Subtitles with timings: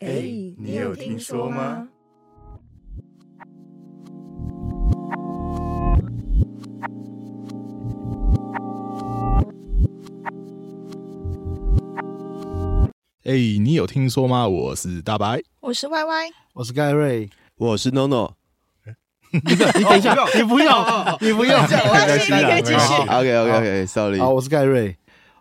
[0.00, 0.08] 哎，
[0.56, 1.86] 你有听说吗？
[13.24, 14.48] 哎，你有听说吗？
[14.48, 17.28] 我是大白，我是 Y Y，我是盖瑞，
[17.58, 18.32] 我是 NONO。
[19.32, 20.74] 你等一下，你不用，
[21.20, 22.94] 你不用，没关系，你可以继续。
[23.02, 24.18] OK OK OK，Sorry。
[24.18, 24.96] 好，我是盖瑞。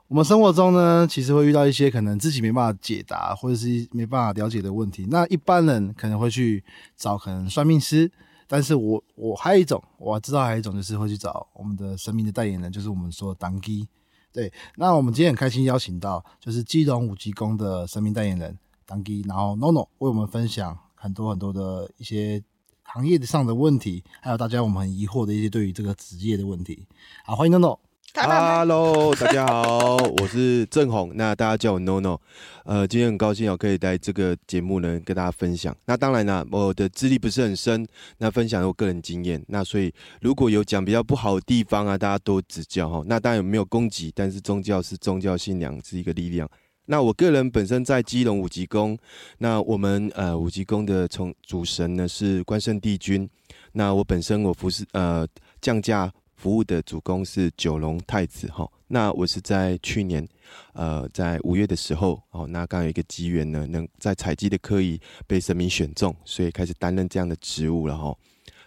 [0.09, 5.05] 我们生活中呢，其实会遇到一些可能自己没办法解答，或者是没办法了解的问题。
[5.07, 6.63] 那一般人可能会去
[6.97, 8.11] 找可能算命师，
[8.47, 13.87] 但是我我还有一种，我知道还有一种就是会去找我们的神明的代言人，就是我们说的当机。
[14.33, 22.41] 对，那我们今天很开心邀请到就是基隆五级宫的神明代言人当机，然后 NONO 为我们分享很多很多的一些
[22.81, 26.87] 行业上的问题，还有大家我们很疑惑的一些对于这个职业的问题。
[27.23, 27.88] 好，欢迎 NONO。
[28.15, 32.19] Hello，大家好，我是郑红，那大家叫我 NONO。
[32.65, 35.75] 呃，今天很高兴哦，可以在这个节目呢跟大家分享。
[35.85, 39.41] 那当然啦，我的资历不是很深，那分享我个人经验。
[39.47, 43.03] 那所以如果有讲比较不好的地方啊，大家多指教哈。
[43.05, 46.49] 那当然有没有攻击，但是宗教是宗教信仰是一个力量。
[46.85, 48.97] 那我个人本身在基隆五级宫，
[49.37, 53.29] 那我们呃五级宫的从主神呢是关圣帝君。
[53.73, 55.27] 那我本身我服侍呃
[55.61, 56.11] 降价。
[56.39, 60.25] 服务的主公是九龙太子哈，那我是在去年，
[60.71, 68.17] 呃，在五月的时候哦，那刚有一个机缘呢，能在采集的科仪被神明选中，所以开始担任这样的职务了哈。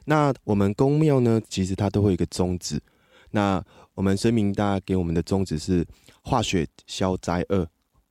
[0.04, 2.78] 那我们宫庙呢，其实它都会有一个宗旨，
[3.30, 5.82] 那我们神明大家给我们的宗旨是
[6.22, 7.66] 化雪消灾厄，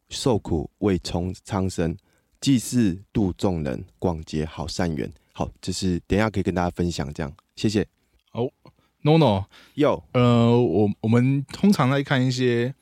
[0.09, 1.95] 受苦为充苍生，
[2.39, 5.07] 济世度众人，广结好善缘。
[5.33, 7.87] 好，这是等一下可以跟大家分享这样，谢谢。
[8.31, 8.60] 好。
[9.03, 12.73] NONO，有，呃，我我们通常在看一些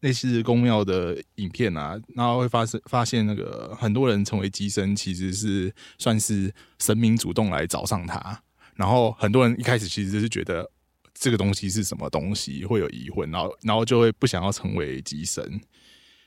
[0.00, 8.42] 类似宫庙的影片啊，然后会发生发现那个很多人成为机身，其实是算是神明主动来找上他，
[8.76, 10.70] 然后很多人一开始其实是觉得
[11.12, 15.60] 这个东西是什么东西，会有疑问，然后然后就会不想要成为机身。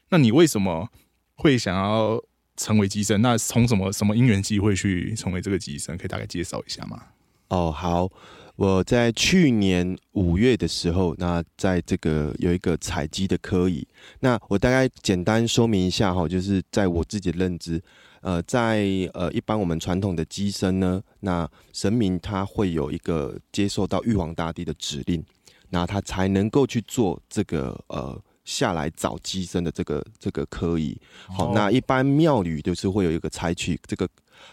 [0.10, 0.90] 那你为什么
[1.36, 2.22] 会想要
[2.58, 3.22] 成为机身？
[3.22, 5.98] 那从什么什么因缘机会去成为这个机身？
[5.98, 7.02] 可以大概介绍一下吗？
[7.48, 8.10] 哦，好。
[8.56, 13.86] 我在去年五月的时候，那在这个有一个采集的科仪，
[14.22, 17.82] 那我大概简单说明一下哈，就是在我自己的认知，
[18.22, 25.22] 呃，在呃一般我们传统的机身呢，那神明他会有一个接受到玉皇大帝的指令，
[25.70, 30.98] 那他才能够去做这个呃下来找机身的这个这个科仪。
[31.28, 34.08] 好，那一般庙宇就是会有一个采取这个。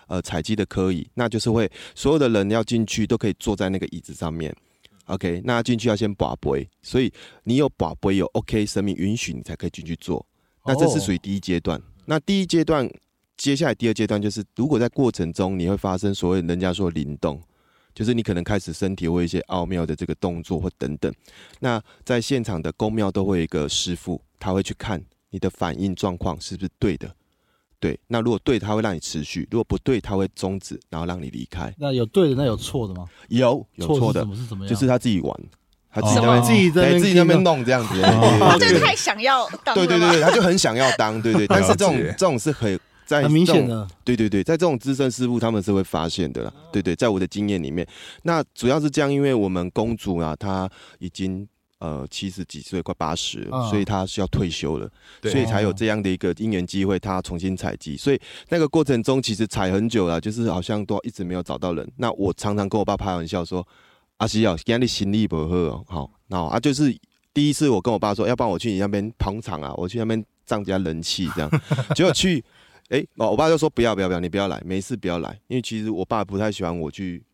[0.07, 4.55] 呃，采集的可以，那就是会所有的人要进去都可以坐在那个椅子上面。
[5.07, 10.25] OK，那进去要先把杯，所以你有把杯有 OK，神明允许你才可以进去坐。
[10.65, 11.83] 那这是属于第一阶段。
[12.07, 12.89] 那第一阶段，
[13.37, 17.43] 接下来第二阶段就是，如果在过程中你会发生所谓人家说灵动，
[17.95, 21.13] 就是你可能开始身体会有一些奥妙的这个动作或等等。
[21.61, 27.15] 那在现场的宫庙都会有一个师傅，他会去看你的反应状况是不是对的。
[27.79, 31.75] 对，那如果对，他会让你持续；如果不对，他会终止，然后让你离开。
[31.77, 33.07] 那有对的，那有错的吗？
[33.27, 34.73] 有，有错的，是怎么样？
[34.73, 35.37] 就是他自己玩，
[35.91, 38.01] 他自己在自己在自己那边弄这样子。
[38.61, 41.45] 这太想要当，对对对对，他就很想要当，对对。
[41.51, 46.53] 但是这种这种是很在很明显的，对对对，在这种资深师傅他们是会发现的啦。
[46.73, 47.87] 对对，在我的经验里面，
[48.23, 51.47] 那主要是这样，因为我们公主啊，她已经。
[51.85, 54.89] 呃，七十几岁，快八十，所以她需要退休了，
[55.25, 57.97] 所以才有这样的一个因缘机会，他重新采集。
[57.97, 61.85] 所以那个过程中，其实采很久了，就是好像都一直没有找到人。
[61.97, 63.67] 那我常常跟我爸开玩笑说
[64.19, 66.97] ：“阿西啊今天你心力不好，好，那啊，就是
[67.35, 71.51] 第一次我跟我爸说，要不然我去你那边捧场啊，我去那边涨加人气这样。
[71.97, 72.45] 结果去，
[72.93, 77.25] 哎，我爸就说不要不要不要，你不要来，没事不要来，因为其实我爸不太喜欢我去。”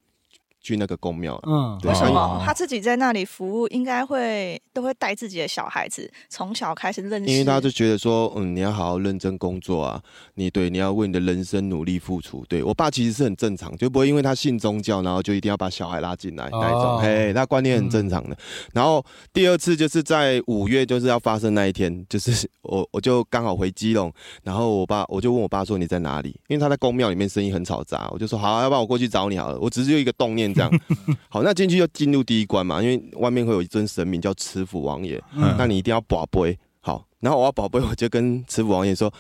[0.68, 9.98] 去那个公庙，嗯，为什么他自己在那里服务，应该会都会带自己的小孩子从小开始认识，因为他就觉得说，嗯，你要好好认真工作啊，
[10.34, 12.44] 你对，你要为你的人生努力付出。
[12.50, 18.36] 对我爸其实是很正常，就不会因为他信宗教，然后就一定要把小孩拉进来那种，嘿，他观念很正常的。
[18.74, 24.12] 然后第二次就是在五月就是要发生那一天，就是 我我就刚好回基隆，
[24.42, 26.38] 然后我爸我就问我爸说你在哪里？
[26.48, 30.48] 因为他在公庙里面声音很嘈杂，我就说好，要不然我过去找你好了，我只是有一个动念。
[30.59, 30.81] 这样
[31.31, 35.22] 好，那进去就进入第一关嘛，因为外面会有一尊神明叫慈父王爷，
[35.57, 36.59] 那你一定要保杯。
[36.81, 39.13] 好，然后我要保杯，我就跟慈父王爷说，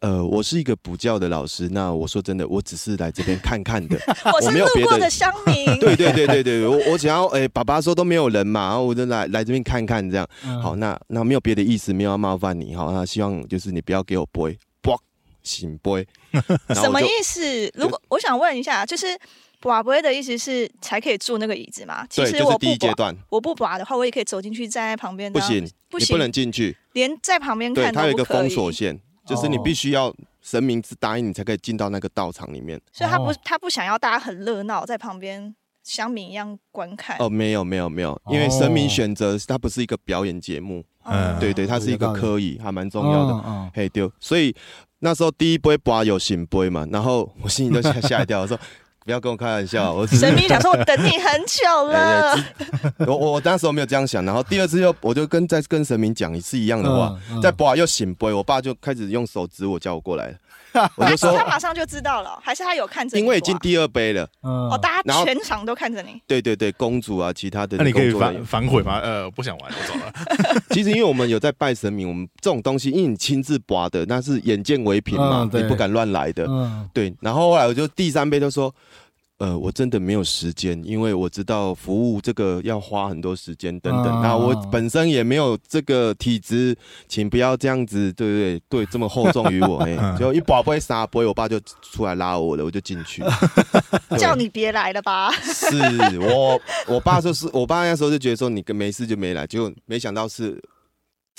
[0.00, 3.96] 呃，我是一个补教的老师，那我说真的，我只是来这边看看的，
[4.42, 5.64] 我没有别的 乡民。
[5.78, 10.28] 对对对对对，我我想要，哎，爸爸说都没有人嘛，然后我就来来这边看看这样。
[10.62, 14.58] 好，那那没有别的意思，没有要冒犯你，好，那希望就是你不要给我杯。
[15.42, 16.06] 醒杯，
[16.66, 17.40] 然后什么意思？
[17.74, 19.06] 如果我想问一下，就是
[19.60, 22.06] 拔杯的意思是才可以坐那个椅子嘛？
[22.08, 25.32] 其对，实就是第我不拔，一阶段我不拔的话，我也可以走进去站在旁边。
[25.32, 28.48] 不行，不行，你不能进去，连在旁边对，看都它有一个不可以。
[28.48, 32.80] 封锁线，就是你哦必须要神明答应你才可以进到那个道场里面。
[32.92, 37.16] 所以他不哦他不想要大家很热闹，在旁边乡民一样观看。
[37.18, 43.32] 哦，没有没有没有，因为神明选择它不是一个表演节目，嗯对对，它是一个科仪，还蛮重要的。
[43.34, 44.54] 嗯嗯嘿丢，所以
[45.00, 48.58] 那时候第一杯拔有醒杯嘛，然后我心里都吓 吓一跳，我说
[49.04, 52.36] 不要跟我开玩笑， 我神明想说，我等你很久了。
[53.06, 66.20] 我我我当时我没有这样想，然后第二次又我就跟再跟神明讲一次一样的话，嗯嗯再拔又醒杯，我爸就开始用手指我叫我过来了， 我就说他马上就知道了，还是他有看着你因为已经第二杯了，嗯哦，大家全场都看着你。
[66.26, 69.00] 对对对，公主啊，其他的那你可以反反悔吗？
[69.02, 70.62] 呃，不想玩，我走了。
[70.70, 76.44] 其实因为我们有在拜神明，我们这种东西，因为你亲自拔的，那是眼见为凭嘛，嗯你不敢乱来的。
[76.48, 78.72] 嗯对，然后后来我就第三杯就说，
[79.40, 86.76] 呃，我真的没有时间，因为我知道服务这个要花很多时间等等，嗯那、我本身也没有这个体质，
[87.08, 88.84] 请不要这样子，对不对？
[88.84, 93.24] 对，这么厚重于我，哎、嗯就一拔杯撒杯，我爸就出来拉我了，我就进去。
[94.18, 95.32] 叫你别来了吧？
[95.32, 95.74] 是
[96.20, 100.62] 我，我爸就是我爸那时候就觉得说你跟没事就没来，结果没想到是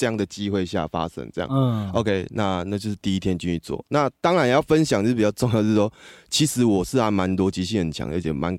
[0.01, 1.49] 这样的机会下发生这样。
[1.51, 3.85] 嗯 OK，那那就是第一天进去做。
[3.89, 5.93] 那当然也要分享，就是比较重要，就是说，
[6.27, 8.57] 其实我是还蛮逻辑性很强，而且蛮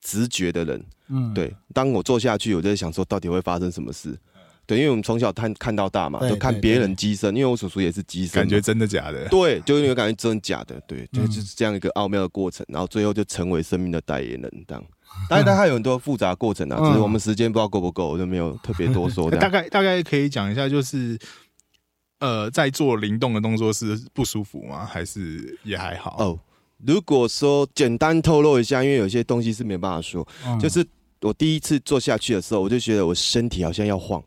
[0.00, 0.82] 直觉的人。
[1.08, 4.18] 嗯，对，当我做下去，我就在想说，到底会发生什么事？
[4.64, 9.28] 对，因为我们从小看看到大嘛，就看别人对机身，因为我叔叔也是机身，感觉真的假的？
[9.28, 14.82] 对，就有感觉真的假的，对，就是这样一个奥妙的过程，然后最后就成为生命的代言人这样。
[15.28, 19.48] 当然，它有很多复杂过程啊，嗯只是我们时间不知道够不够，我就没有特别多说这大。
[19.48, 21.18] 概大概可以讲一下，就是
[22.20, 24.84] 呃，在做灵动的动作是不舒服吗？
[24.84, 26.16] 还是也还好？
[26.18, 26.38] 哦，
[26.84, 30.86] 如果说简单透露一下，因为有些东西是没办法说，嗯就是
[31.20, 34.22] 我第一次做下去的时候，我就觉得我身体好像要晃，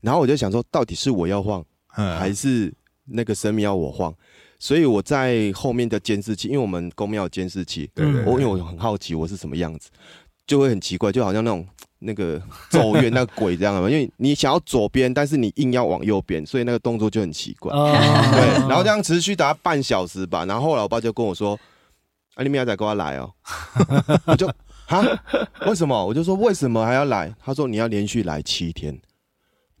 [0.00, 1.64] 然后我就想说，到底是我要晃，
[1.96, 2.72] 嗯还是
[3.04, 4.14] 那个生命要我晃？
[4.60, 9.88] 所以我在后面的监视器，因为我们公庙有监视器，对对对我因为我很好奇我是什么样子，
[10.48, 11.64] 就会很奇怪，就好像那种
[12.00, 12.40] 那个
[12.70, 17.72] 咒怨 那个鬼这样的嘛，因为你想要左边，但是你硬要往右边，所以那个动作就很奇怪。
[17.72, 17.92] 哦
[18.32, 21.58] 对，然后这样持续大概半小时吧，然后后来我爸就跟我说
[22.34, 23.30] ：“啊，你明天再跟我来哦。
[24.26, 24.50] ”我就
[24.86, 25.04] 哈，
[25.66, 26.06] 为什么？
[26.06, 27.34] 我就说为什么还要来？
[27.44, 28.98] 他说你要连续来七天。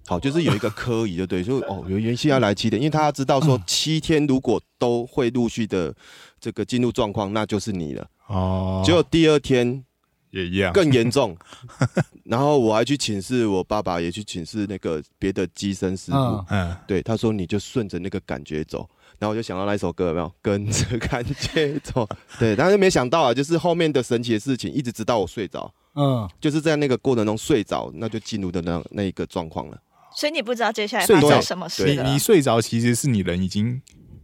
[0.06, 5.94] 好，就是有一个科仪，就对，就哦，有原先要来七天，因为他要知道说七天如果都会陆续的
[6.40, 8.06] 这个进入状况，那就是你了。
[8.26, 9.84] 哦，结果第二天
[10.30, 11.36] 也一样，更严重，
[12.24, 16.46] 然后我还去请示我爸爸，也去请示那个别的机身师傅，嗯。
[16.50, 18.88] 嗯，对，他说你就顺着那个感觉走，
[19.18, 20.32] 然后我就想到那一首歌有没有？
[20.42, 22.06] 跟着感觉走，
[22.38, 29.80] 对，但是没想到啊，就是后面的神奇的事情，一直直到我睡着，嗯，就是在那个过程中睡着，那就进入的那那一个状况了。
[30.14, 32.02] 所以你不知道接下来发生什么事了。
[32.02, 33.80] 你你睡着其实是你人已经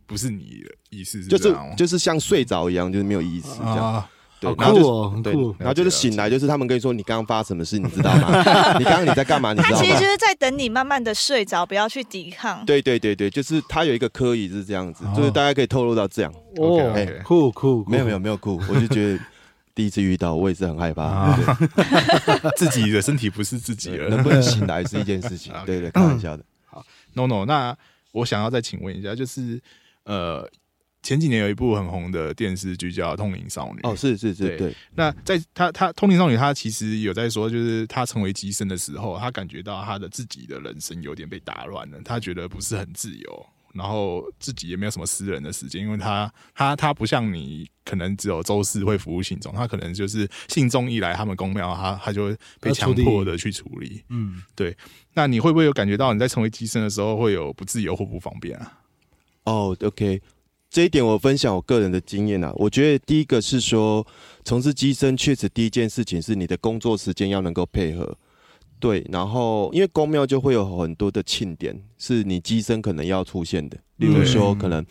[0.07, 4.05] 不是你的意思，是就是就是像睡着一样，就是没有意思这样。
[4.41, 8.29] 对然后就对，，然后就是醒来，就是他们跟你说你刚刚发生什么事，你知道吗？
[8.79, 9.53] 你刚刚你在干嘛？
[9.53, 10.05] 你知道吗他其实就？
[10.11, 12.65] 是在等你慢慢的睡着，不要去抵抗。
[12.65, 16.33] 对对对对，就是他有一个科仪是这样子，就是大家可以透露到这样。
[16.57, 19.19] 哦 OK，OK，酷酷，酷没有没有，没有哭， 我就觉得
[19.75, 21.03] 第一次遇到，我也是很害怕。
[21.05, 21.38] 啊
[22.57, 25.53] 自己的身体不是自己了，能不能醒来是一件事情。
[25.67, 26.45] 对对，开玩笑的。
[27.14, 27.76] No No，那
[28.12, 29.61] 我想要再请问一下，就是
[30.05, 30.49] 呃，
[31.04, 34.56] 前几年有一部很红的电视剧叫《通灵少女》哦，是是是，对。
[34.56, 54.02] 对，那在她她通灵少女，她其实有在说，就是她成为机身的时候，她感觉到她的自己的人生有点被打乱了，她觉得不是很自由，然后自己也没有什么私人的时间，因为她她她不像你，可能只有周四会服务信众，她可能就是信众一来他们公庙，她她就会被强迫的去处理。
[54.08, 54.75] 嗯，对。
[55.12, 58.80] 那你会不会有感觉到你在成为机身的时候会有不自由或不方便啊？
[59.44, 60.23] 哦，OK，
[60.75, 62.52] 这一点我分享我个人的经验啊。
[62.57, 64.04] 我觉得第一个是说，
[64.45, 68.12] 从事机身确实第一件事情是你的工作时间要能够配合。
[68.81, 74.85] 对，然后因为公庙就会有很多的庆典，是你机身可能要出现的，例如对说可能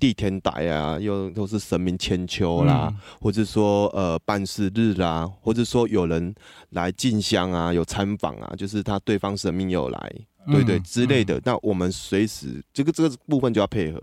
[0.00, 6.34] 地天台啊，又都是神明千秋啦，嗯或者说呃办事日啦，或者说有人
[6.70, 10.12] 来进香啊，有参访啊，就是他对方神明有来，
[10.48, 11.40] 对对嗯之类的。
[11.44, 14.02] 那我们随时这个这个部分就要配合。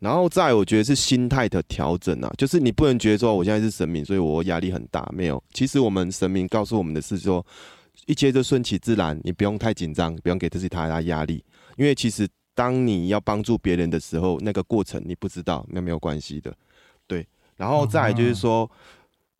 [0.00, 5.08] 然后再，我觉得是心态的调整啊，就是你不能觉得说我现在是神明，所以我压力很大。
[5.12, 7.44] 没有，其实我们神明告诉我们的是说，
[8.06, 11.44] 一切都顺其自然，你不用太紧张，不用给自己太大压力，
[11.76, 16.54] 因为其实当你要帮助别人的时候，那个过程你不知道，那没有关系的，
[17.06, 17.26] 对。
[17.56, 18.70] 然后再来就是说，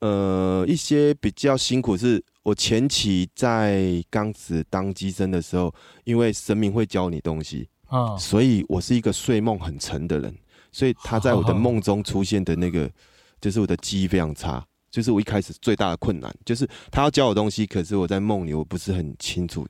[0.00, 5.72] 呃，一些比较辛苦是，我前期在刚子当机身的时候，
[6.02, 10.34] 因为神明会教你东西，啊，所以我是一个睡梦很沉的人，
[10.72, 12.90] 所以他在我的梦中出现的那个，
[13.40, 19.66] 就是我的记忆非常差，就是我一开始最大的困难，就是他要教我东西，可是我在梦里我不是很清楚，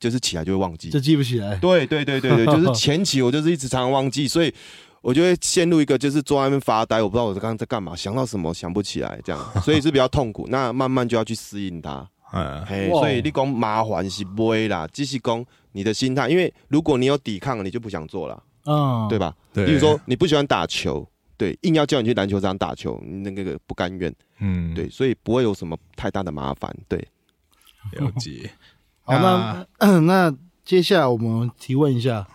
[0.00, 1.00] 就是起来就会忘记就。
[1.00, 1.56] 记不起来。
[1.56, 4.52] 对对对对对，就是 前期我就是一直常常忘记，所以
[5.00, 10.46] 我就会陷入一个就是坐在那边发呆，我不知道我刚刚在干嘛，想到什么想不起来，这样， 所以是比较痛苦。
[10.48, 12.08] 那慢慢就要去适应它。
[12.30, 19.34] 嗯，嘿，所以你讲麻烦是不会啦，只是讲你的心态，因为如果你有抵抗，你就不想做了，嗯，对吧？
[19.52, 26.98] 对，比如说你不喜欢打球，对，硬要叫你去篮球场打球，你那个不甘愿，嗯，对，所以不会有什么太大的麻烦，对。
[27.92, 28.50] 了解。
[29.04, 29.66] 好，那
[30.00, 32.26] 那接下来我们提问一下，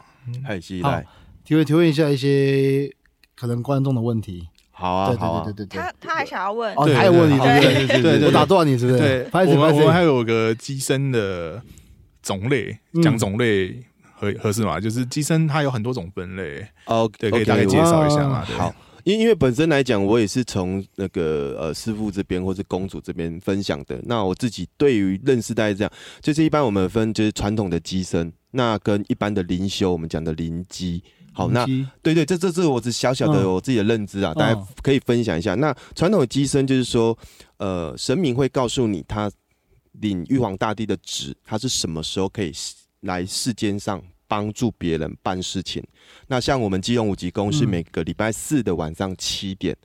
[0.43, 1.05] 嗨，西好来，
[1.45, 2.91] 提问提问一下一些
[3.35, 4.47] 可能观众的问题。
[4.71, 7.87] 好啊，对好啊对，对对对他他还想要问，哦，对还有问题，对对不对？
[7.87, 8.97] 对对对我打断你是不是？
[8.97, 10.07] 对，我们我们还手。
[10.07, 11.61] 有个机身的
[12.23, 13.83] 种类，嗯讲种类
[14.15, 14.79] 合合适吗？
[14.79, 18.45] 就是机身它有很多种分类，哦，对，可以大概介绍一下嘛？
[18.45, 23.99] 好，因因为本身来讲，我也是从那个呃师傅这边或是公主这边分享的。
[24.05, 25.91] 那我自己对于认识大概是这样，
[26.21, 31.03] 就是一般我们分就是传统的机身，那跟一般的灵修，我们讲的灵机。
[31.35, 31.65] 好，那
[32.03, 35.55] 对对，这这是我只小小的嗯我自己的认知啊，大家嗯可以分享一下。
[35.55, 37.17] 那传统的机身就是说，
[37.57, 39.31] 呃，神明会告诉你他
[39.93, 42.51] 领玉皇大帝的旨，他是什么时候可以
[43.03, 45.81] 来世间上帮助别人办事情。
[46.27, 49.75] 那像我们基隆五级宫是嗯每个礼拜四的晚上七点，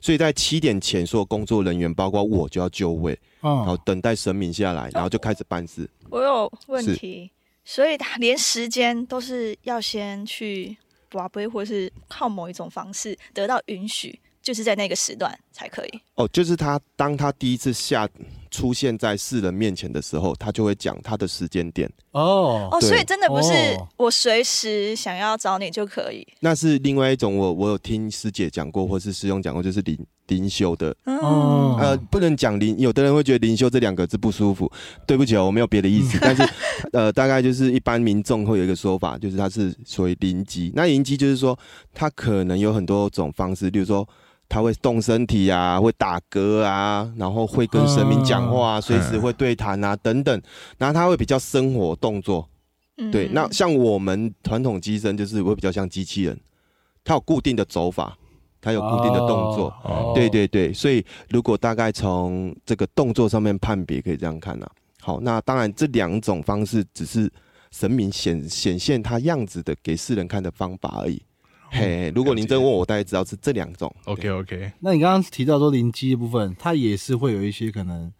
[0.00, 5.88] 所以在七点前，所有工作人员包括我就要就位，然后嗯，等待神明下来，然后就开始办事。
[6.10, 7.30] 我有问是题，
[7.64, 10.76] 所以他连时间都是要先去
[11.10, 16.00] 拔杯，或是靠某一种方式得到允许，就是在那个时段才可以。
[16.14, 18.08] 哦，就是他当他第一次下
[18.50, 21.90] 出现在世人面前的时候，他就会讲他的时间点。
[22.12, 26.26] 哦，哦，所以真的不是哦我随时想要找你就可以。
[26.40, 29.98] 那是另外一种我，我有听师姐讲过，或是师兄讲过，就是灵
[30.28, 30.90] 灵修的。
[31.04, 34.70] 哦嗯，呃，不能讲灵，有的人会觉得灵修这两个字不舒服。
[35.06, 36.48] 对不起哦，我没有别的意思， 但是
[36.92, 40.72] 呃，大概就是一般民众会有一个说法，就是它是属于灵机。
[40.74, 41.58] 那灵机就是说，
[41.92, 44.08] 他可能有很多种方式，例如说。
[44.48, 50.42] 他会动身体啊，会打嗝啊，然后会跟神明讲话啊，随、时会对谈啊，等等。
[50.78, 52.48] 然后他会比较生活动作，
[52.96, 56.40] 嗯对，那像我们传统机身就是会比较像机器人，
[57.04, 58.16] 它有固定的走法，
[58.60, 59.72] 它有固定的动作。
[59.84, 64.70] 哦对对对，所以如果大概从这个动作上面判别，可以这样看啊。
[65.00, 67.30] 好，那当然这两种方式只是
[67.70, 71.22] 神明显显现他样子的给世人看的方法而已。
[71.70, 73.94] 嘿，如果您真问我，大概知道是这两种。
[74.04, 78.12] OK OK，那你刚刚提到说灵机的部分，它也是会有一些可能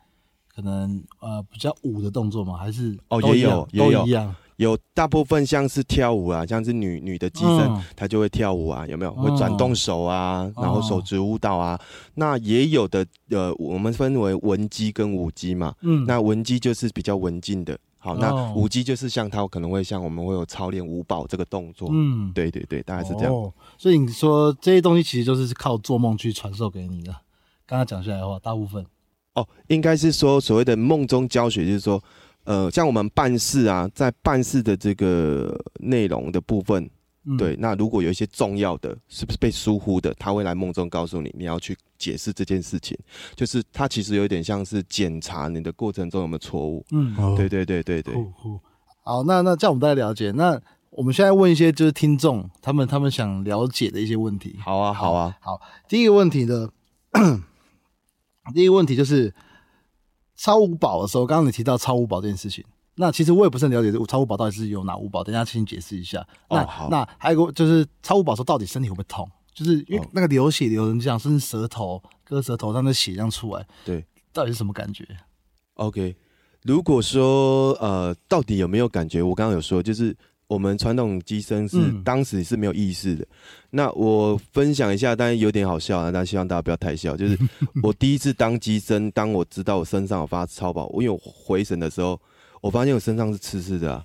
[0.55, 2.57] 可能呃比较舞的动作吗？
[2.57, 4.35] 还是哦也有都一样也有一样？
[4.57, 9.13] 有大部分像是跳舞啊，像是女女的机身，嗯她就会跳舞啊，有没有？
[9.13, 11.79] 哦会转动手啊，然后手指舞蹈啊。
[12.15, 15.73] 那也有的，呃，我们分为文姬跟武姬嘛。
[15.83, 21.89] 嗯，那文姬就是比较文静的，好，那哦武姬就是像他可能会像我们会有操练五宝这个动作。
[21.93, 23.33] 嗯，对对对，大概是这样。
[23.33, 23.53] 哦。
[23.77, 27.13] 所以你说这些东西其实就是靠做梦去传授给你的。
[27.67, 28.87] 刚刚讲下来的话，大部分
[29.35, 32.03] 哦，应该是说所谓的梦中教学，就是说，
[32.45, 36.89] 呃，像我们办事啊，在办事的这个内容的部分，
[37.29, 42.99] 嗯对，那如果有一些重要的，是不是被疏忽的，他会来梦中告诉你，你要去解释这件事情。
[43.37, 46.85] 就是他其实有点像是检查你的过程中有没有错误。
[46.91, 48.15] 嗯，对对对对对。
[49.05, 50.31] 好，那那这样我们大家了解。
[50.33, 50.59] 那
[50.91, 54.57] 我们现在问一些就是听众他们他们想了解的一些问题。
[54.65, 55.37] 好啊，好啊。
[55.41, 56.69] 好，第一个问题呢，
[58.55, 59.35] 第一个问题就是
[60.37, 62.65] 超五保的时候，刚刚你提到超五保这件事情，
[63.01, 66.27] 那其实我也不是很了解这超五宝到底是有哪五宝，等一下请你解释一下。
[66.51, 69.31] 那、哦好那还有一个就是超五宝时候到底身体会不会痛？
[69.55, 75.07] 就是因为哦那个流血流成这样，甚至舌头割舌头，让那血这样出来，对，到底是什么感觉
[75.75, 76.15] ？OK，
[76.63, 79.23] 如果说呃，到底有没有感觉？
[79.23, 83.27] 我刚刚有说，就是我们传统机身是、嗯当时是没有意识的。
[83.71, 87.17] 那我分享一下，当然有点好笑啊，但希望大家不要太笑。
[87.17, 87.39] 就是
[87.83, 92.21] 我第一次当机身，当我知道我身上有发超宝，因为我回神的时候，
[92.61, 94.05] 我发现我身上是刺刺的啊。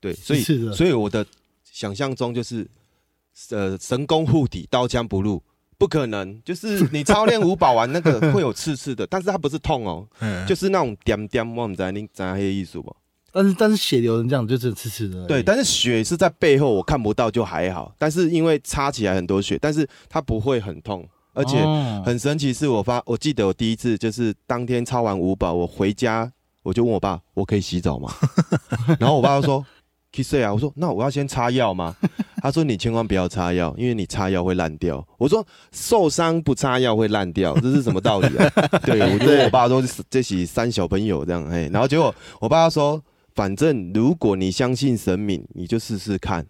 [0.00, 0.42] 对，所以
[0.72, 1.24] 所以我的
[1.64, 2.66] 想象中就是
[3.50, 5.42] 呃神功护体，刀枪不入。
[5.78, 12.94] 不可能，就是你操练五宝丸那个会有刺刺的， 但是它不是痛哦，嗯，就是那种点点，我们知道你知道那些艺术不？
[13.32, 15.26] 但是但是血流成这样就真的刺刺的。
[15.26, 17.94] 对，但是血是在背后，我看不到就还好。
[17.96, 22.52] 但是因为擦起来很多血，但是它不会很痛，而且哦很神奇。
[22.52, 26.30] 是我发，我记得我第一次就是当天抄完五宝，我回家
[26.62, 28.12] 我就问我爸，我可以洗澡吗？
[29.00, 29.64] 然后我爸就说
[30.12, 31.94] kiss 啊，我说那我要先擦药吗？
[32.42, 35.06] 他说你千万不要擦药，因为你擦药会烂掉。
[35.18, 38.50] 我说受伤不擦药会烂掉，这是什么道理啊？
[38.84, 43.00] 对，我就问我爸说这是三小朋友这样，哎，然后结果我爸说，
[43.34, 46.44] 反正如果你相信神明，你就试试看。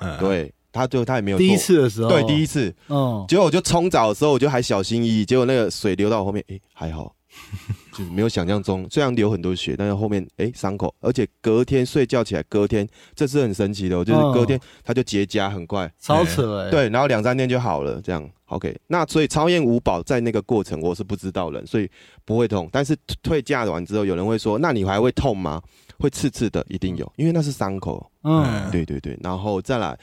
[0.00, 7.14] 嗯，对，他就他也没有第一次的时候，对第一次，嗯，结果我就冲澡的时候，我就还小心翼翼，结果那个水流到我后面，哎、还好，
[7.92, 18.76] 就是没有想象中，虽然流很多血，但是后面哎伤、口，而且隔天睡觉起来，隔天这是很神奇的哦，就是隔天它就结痂，很快，超扯哎。，对，然后两三天就好了，这样 OK。
[18.88, 21.88] 那所以超验五宝在那个过程我是不知道人，所以
[22.24, 25.62] 不会痛，但是退价完之后，有人会说，那你还会痛吗？
[25.98, 29.96] 会刺刺的，一定有，因为那是伤口，嗯，对对对，然后再来，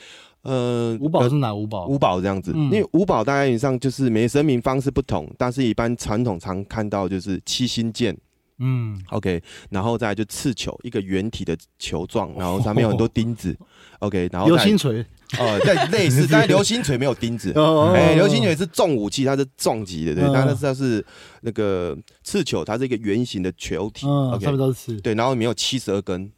[0.43, 1.87] 呃，五宝是哪五宝？
[1.87, 2.63] 五宝这样子，嗯。
[2.65, 8.17] 因为五宝大概以上就是每个神明方式不同，但是一般传统常看到就是七星剑。
[8.63, 13.57] 嗯，，OK，然后再来就刺球，一个圆体的球状， 然后上面有很多钉子
[13.99, 15.03] ，OK，然后流星锤。
[15.39, 17.51] 呃，对， 类似，但是流星锤没有钉子。
[17.55, 20.31] 哦哎，流星锤是重武器，它是重击的，对，嗯。
[20.31, 21.03] 但是它是
[21.41, 24.05] 那个刺球，它是一个圆形的球体。
[24.05, 25.01] 嗯，，OK，上面都是刺。
[25.01, 26.31] 对，然后里面有七十二根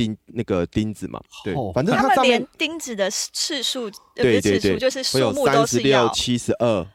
[0.00, 6.08] 钉那个钉子嘛，对哦，反正他们它上面连钉子的次数，呃不对对对是次数，就是会有数目都三十六、是要。
[6.14, 6.86] 七十二、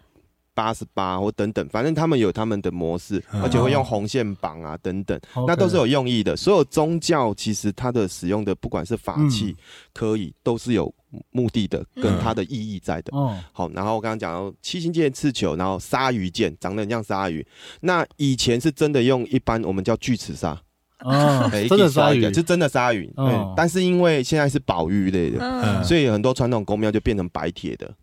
[0.56, 6.36] 八十八或等等，反正他们有他们的模式，嗯而且会用红线绑啊等等，那都是有用意的。
[6.36, 9.56] 所有宗教其实它的使用的，不管是法器、
[9.94, 10.92] 可以，都是有
[11.32, 13.16] 目的的，跟嗯它的意义在的。
[13.16, 17.46] 哦，好，然后我刚刚讲到七星剑刺球，然后鲨鱼剑长得很像鲨鱼。
[17.82, 20.60] 那以前是真的用一般我们叫锯齿鲨，
[21.04, 23.12] 哦，哎真的鲨鱼一个是真的鲨鱼。
[23.18, 27.94] 哦嗯，但是因为现在是宝玉类的，嗯，所以很多传统宫庙就变成白铁的。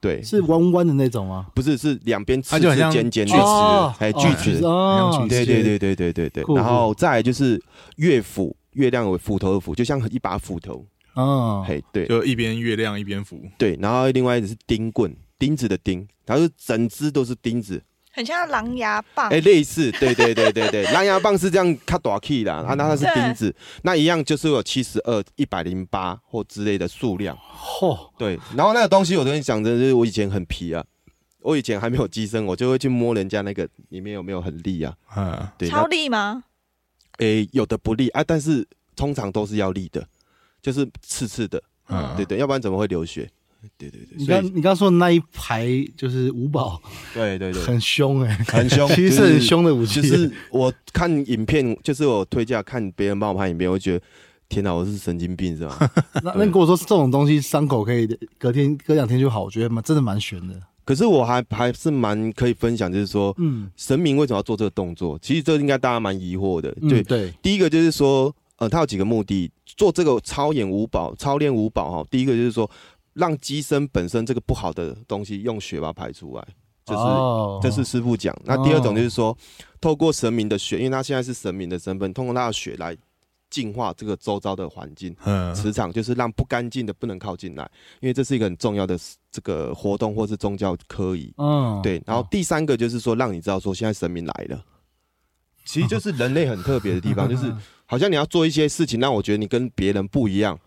[0.00, 1.48] 对，是弯弯的那种吗？
[1.54, 4.60] 不是是两边刺刺它就很像尖尖的锯齿哦，哎，哦锯齿，
[5.28, 6.54] 对对对对对对对。
[6.56, 7.62] 然后再就是
[7.96, 10.82] 月斧，月亮为斧头的斧，就像一把斧头，
[11.14, 13.78] 哦，嘿，对就一边月亮一边斧，对。
[13.82, 19.28] 然后另外一只是钉棍，钉子的钉，它是整只都是钉子，很像狼牙棒。
[19.28, 28.38] 哎，类似，对对对对对， 狼牙棒是这样卡短 key 啦，啊，那它是钉子，那一样就是有七十二、一百零八或之类的数量，嚯，对。
[28.56, 30.84] 然后那个东西，我跟你讲，真的是我以前很皮啊。
[31.42, 34.94] 我以前还没有机身，我就会去摸人家那个里面有没有很利啊？
[35.16, 36.44] 嗯，对，超那力吗？
[37.16, 40.06] 哎、有的不利啊，但是通常都是要利的，
[40.60, 43.26] 就是刺刺的，嗯对对，要不然怎么会流血？
[43.76, 46.80] 对对对，你刚你刚说的那一排就是五宝，
[47.14, 54.04] 对对对，很凶哎，很凶， 其实是很凶的武器，就是我看影片，就是我推荐看别人帮我拍影片，我会觉得
[54.48, 55.78] 天哪，我是神经病是吧？
[56.22, 58.06] 那那你跟我说这种东西伤口可以
[58.38, 60.54] 隔天隔两天就好，我觉得蛮真的蛮悬的。
[60.82, 65.16] 可是我还还是蛮可以分享，就是说嗯，神明为什么要做这个动作？
[65.22, 66.72] 其实这应该大家蛮疑惑的。
[66.88, 72.06] 对，嗯对，第一个就是说，呃，他有几个目的，做这个超演五宝、超练五宝哈。
[72.10, 72.68] 第一个就是说，
[73.14, 76.46] 让机身本身这个不好的东西用血把它排出来，
[76.84, 78.36] 就是、哦这是师傅讲。
[78.44, 79.36] 那第二种就是说，
[79.80, 82.96] 透过神明的血，因为他现在是神明的身份，通过他的血来
[83.50, 85.14] 净化这个周遭的环境。
[85.24, 87.68] 嗯，磁场就是让不干净的不能靠近来，
[88.00, 88.98] 因为这是一个很重要的
[89.30, 91.32] 这个活动或是宗教科仪。
[91.36, 94.64] 嗯，对，然后第三个就是说，让你知道说现在神明来了。
[95.66, 97.52] 其实就是人类很特别的地方， 就是
[97.84, 100.58] 好像你要做一些事情，让我觉得你跟别人不一样，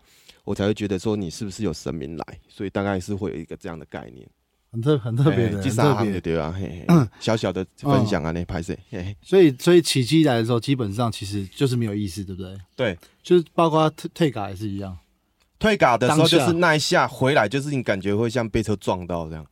[0.44, 4.28] 我才会觉得说你是不是有神明来，所以大概是会有一个这样的概念。
[4.70, 5.70] 很特很特别的，第很特别。
[5.70, 8.76] 三行就对啊，嘿嘿，小小的分享啊，那拍摄，
[9.22, 12.56] 所以所以起机来的时候，基本上其实就是没有意思，对不对？
[12.74, 12.98] 对。
[13.22, 14.98] 就是包括退退卡也是一样。
[15.60, 19.46] 退嘎的时候就是那一下回来，就是你感觉会像被车撞到这样，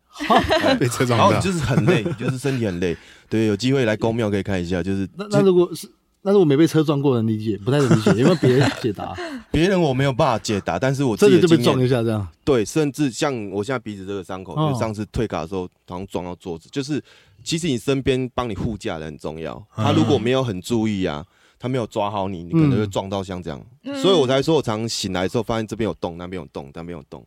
[0.79, 2.95] 被车撞到然后，就是很累，就是身体很累。
[3.31, 5.89] 对，有机会来公庙可以看一下，就是那那如果是
[6.25, 9.13] 那是我没被车撞过能理解，不太能理解，有没有别人解答？
[9.51, 12.27] 别人我没有办法解答，但是我自真的就被撞一下这样。
[12.45, 17.03] 对，甚至像我现在鼻子这个伤口，哦就上次退卡的时候，好像撞到桌子，就是
[17.43, 19.55] 其实你身边帮你护驾的很重要。
[19.77, 21.27] 嗯他如果没有很注意啊，
[21.59, 23.61] 他没有抓好你，你可能会撞到像这样。
[23.85, 27.27] 嗯所以我才说我常常醒来的时候，发现这边有洞，那边有洞，那边有洞。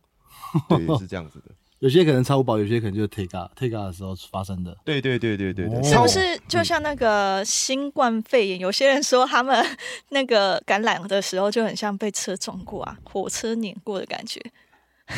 [0.70, 1.54] 对， 是这样子的。
[1.80, 4.76] 有些可能超保，有些可能就是 take up take up 的时候发生的。
[4.84, 8.58] 对对对对对对，哦是不是就像那个新冠肺炎？
[8.58, 9.64] 有些人说他们
[10.08, 14.40] 那个感染的时候就很像被车撞过啊， 火车碾过的感觉。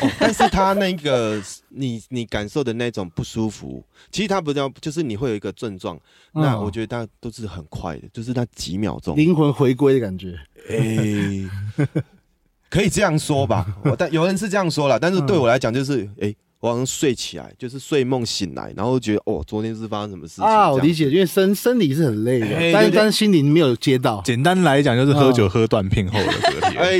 [0.01, 5.99] 哦，但是他那个 你你感受的那种不舒服，其实他不叫，就是你会有一个症状，
[6.33, 10.37] 那嗯我觉得大家都是很快的，就是那几秒钟，灵魂回归的感觉。
[10.69, 11.89] 哎、
[12.69, 24.21] 可以这样说吧，我但有人是这样说了，但是对我来讲就是，哎、我好像睡起来，就是睡梦醒来，然后觉得哦，昨天是发生什么事情啊，我理解，因为身生理是很累的，但是但是心灵没有接到。
[24.25, 26.79] 简单来讲就是喝酒喝断片后的隔天。
[26.79, 26.93] 哎、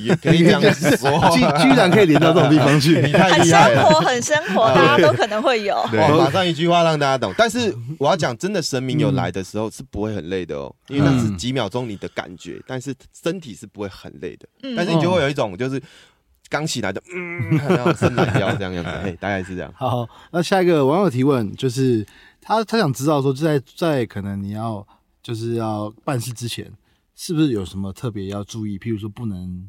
[0.00, 3.82] 也可以这样说， 居居然可以连到这种地方去， 你太很厉害了。
[3.82, 5.74] 生活，很生活，大家都可能会有。
[5.74, 7.32] 哇，马上一句话让大家懂。
[7.36, 14.46] 但是我要讲，真的神明有来的时候是不会很累的哦，因为那是几秒钟你的感觉，但是身体是不会很累的。
[14.62, 15.80] 嗯但是你就会有一种就是
[16.48, 19.72] 刚起来的，嗯，然后伸懒腰这样样子， 哎，大概是这样。
[19.76, 22.06] 好，那下一个网友提问就是
[22.40, 24.86] 他他想知道说，就在在可能你要
[25.22, 26.70] 就是要办事之前，
[27.16, 28.78] 是不是有什么特别要注意？
[28.78, 29.68] 譬如说不能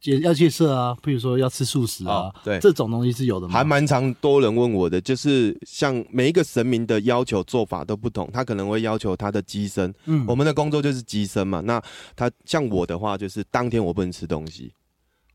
[0.00, 3.52] 戒要戒色啊，譬如说要吃素食啊，哦对这种东西是有的吗？
[3.54, 11.60] 还蛮常多人问我的，就是像每一个神明的要求做法都不同，他可能会要求他的机身，嗯我们的工作就是机身嘛。
[11.60, 11.82] 那
[12.16, 14.72] 他像我的话，就是当天我不能吃东西，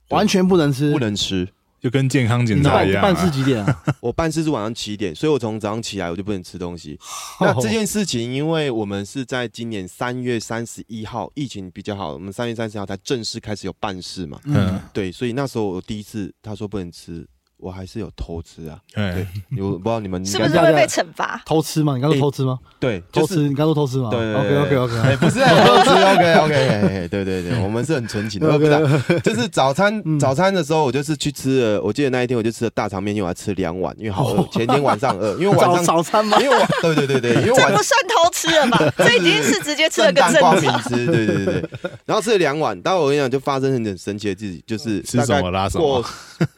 [0.10, 1.48] 完全不能吃，不能吃。
[1.80, 3.32] 就跟健康检查一样、办办事啊。
[3.32, 3.84] 几点啊？
[4.02, 7.00] 我办事是晚上七点，所以我从早上起来我就不能吃东西。
[7.40, 14.40] 那这件事情，因为我们是在今年三月三十一号疫情比较好，我们三月三十号才正式开始有办事嘛。
[14.46, 17.26] 嗯，对，所以那时候我第一次他说不能吃，
[17.58, 18.80] 我还是有偷吃啊。
[18.94, 19.28] 对，
[19.62, 21.42] 我不知道你们 应是不是会被惩罚？
[21.46, 21.96] 偷吃吗？
[21.96, 22.60] 你刚说偷吃吗？
[22.80, 24.10] 对，偷吃，就是你刚说偷吃吗？
[24.12, 36.38] 对对，OK OK OK，哎，不是很 偷吃，OK OK，对对对， 我们是很纯情的，不是，就是早餐嗯早餐的时候，我就是去吃了，我记得那一天我就吃了大肠面，因为我要吃两碗，因为好饿，前天晚上饿，因为晚早上早餐吗？
[36.42, 38.94] 因为我对对对对，因为晚这不算偷吃了吧？
[38.98, 40.62] 这已经是直接吃了个正常。
[40.62, 41.70] 明吃，对对对对，
[42.06, 46.06] 然后吃了两碗，但我跟你讲，就发生很神奇的事情，就是吃什么拉什么过，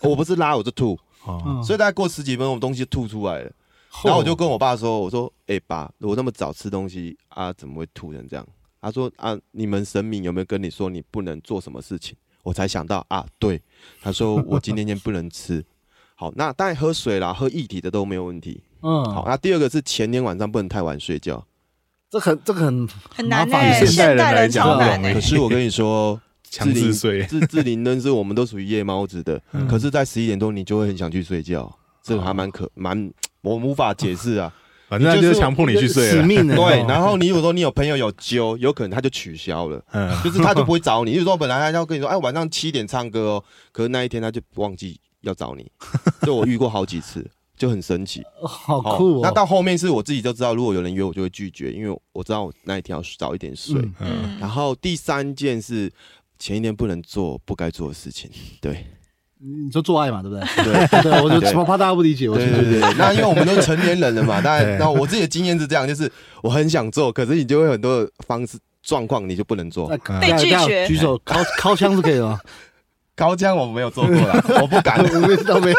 [0.10, 0.89] 我不是拉，我就吐，
[1.26, 3.52] 哦，嗯所以大概过十几分钟，我东西吐出来了。
[4.04, 8.48] 然后我就跟我爸说：“我说，哎、爸，我那么早吃东西啊，怎么会吐成这样？”
[8.80, 13.62] 他说：“啊，你们神明有没有跟你说你不能做什么事情？”我才想到啊，对，
[14.02, 15.66] 他说我今天先不能吃。
[16.16, 18.64] 好，那当然喝水啦，喝液体的都没有问题。
[18.82, 21.46] 嗯，好，那第二个是前天晚上不能太晚睡觉。
[22.10, 25.20] 这很这个很很难现代人现代人来讲可。
[25.20, 31.72] 是我跟你说，强制睡，自自灵灯是我们都属于夜猫子的， 嗯可是，在十一点多你就会很想去睡觉，
[32.04, 34.54] 这个还蛮可蛮，我无法解释啊。
[34.90, 36.12] 反正就是强迫你去睡了。
[36.14, 36.56] 使命 的。
[36.56, 41.14] 对，哦然后你如果说你有朋友有揪，有可能他就取消了，嗯，就是他就不会找你。
[41.14, 45.72] 就是说本来他要跟你说，哎，晚上七点唱歌哦，可是那一天他就忘记要找你，
[46.22, 47.24] 这我遇过好几次，
[47.56, 48.24] 就很神奇。
[48.42, 49.22] 好酷哦。
[49.22, 53.80] 那到后面是我自己就知道，如果有人约我就会拒绝，因为我知道我那一天要早一点睡。
[54.00, 55.92] 嗯然后第三件是
[56.40, 58.86] 前一天不能做不该做的事情，对
[59.42, 60.46] 你说做爱嘛，对不对？
[60.64, 60.88] 对。
[61.04, 69.88] 对，我就对怕大家不理解，我对对对， 那因为我们都成年人了嘛，当然，对那我自己的经验是这样，就是我很想做，可是你就会很多方式状况，你就不能做。
[70.20, 72.40] 被拒绝举手敲敲枪是可以的吗？
[73.16, 75.78] 高枪我没有做过啦，我不敢，我们都没有。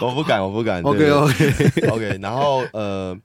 [0.00, 0.82] 我不敢，我不敢。
[0.82, 3.16] OK OK OK，然后呃，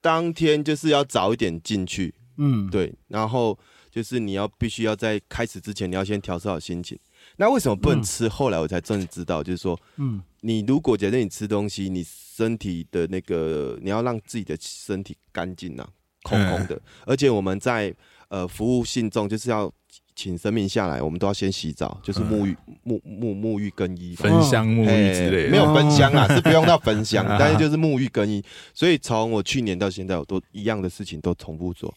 [0.00, 3.58] 当天就是要早一点进去，嗯，对，然后
[3.94, 6.98] 就是你要必须要在开始之前，你要先调试好心情。
[7.36, 8.28] 那为什么不能吃？
[8.28, 15.88] 后来我才真的知道，就是说，嗯你如果假设你吃东西，你身体的那个你要让自己的身体干净啊，
[16.24, 16.76] 空空的。
[17.06, 17.94] 而且我们在
[18.30, 19.72] 呃服务信众，就是要
[20.16, 24.28] 请生命下来，我们都要先洗澡，就是沐浴、沐沐沐浴更衣嘛。
[24.28, 28.42] 焚香沐浴之类没有焚香啊，哦是不用到焚香，啊 但是就是沐浴更衣。
[28.74, 31.94] 所以从我去年到现在，我都一样的事情都重复做。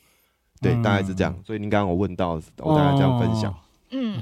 [0.62, 1.36] 对，嗯大概是这样。
[1.46, 3.54] 所以您刚刚我问到，我大概这样分享。
[3.90, 4.20] 嗯，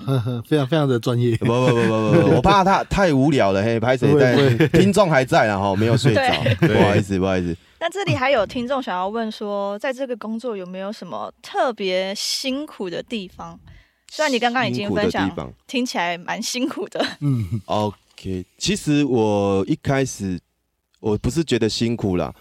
[0.47, 1.35] 非常非常的专业。
[1.37, 6.21] 不不不不不不，我怕他太无聊了，嘿，拍谁不会但 听众还在然后没有睡着，
[6.61, 7.57] 不好意思不好意思。
[7.79, 13.59] 那这里还有听众想要问说，在这个工作有没有什么特别辛苦的地方？
[14.11, 17.03] 虽然你刚刚已经分享听起来蛮辛苦的。
[17.21, 18.45] 嗯， OK。
[18.59, 20.39] 其实我一开始
[20.99, 22.31] 我不是觉得辛苦啦，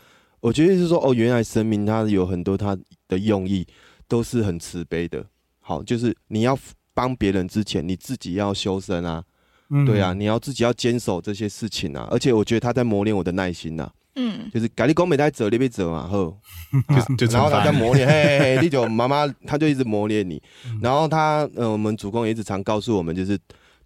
[0.41, 2.77] 我觉得是说哦，原来神明他有很多他
[3.15, 3.67] 的用意
[4.09, 5.25] 都是很慈悲的。
[5.61, 6.59] 好，就是你要
[6.93, 9.25] 帮别人之前，你自己要修身啊，
[9.71, 12.07] 嗯对啊，，你要自己要坚守这些事情啊。
[12.11, 16.39] 而且我觉得他在磨练我的耐心呐、嗯，就是咖喱公美在折，你被折嘛，后。
[17.17, 23.39] 就就然后他在磨练，嘿嘿嘿，第九妈妈 他就一直磨练你，嗯然后他呃，我们主公也一直常告诉我们，就是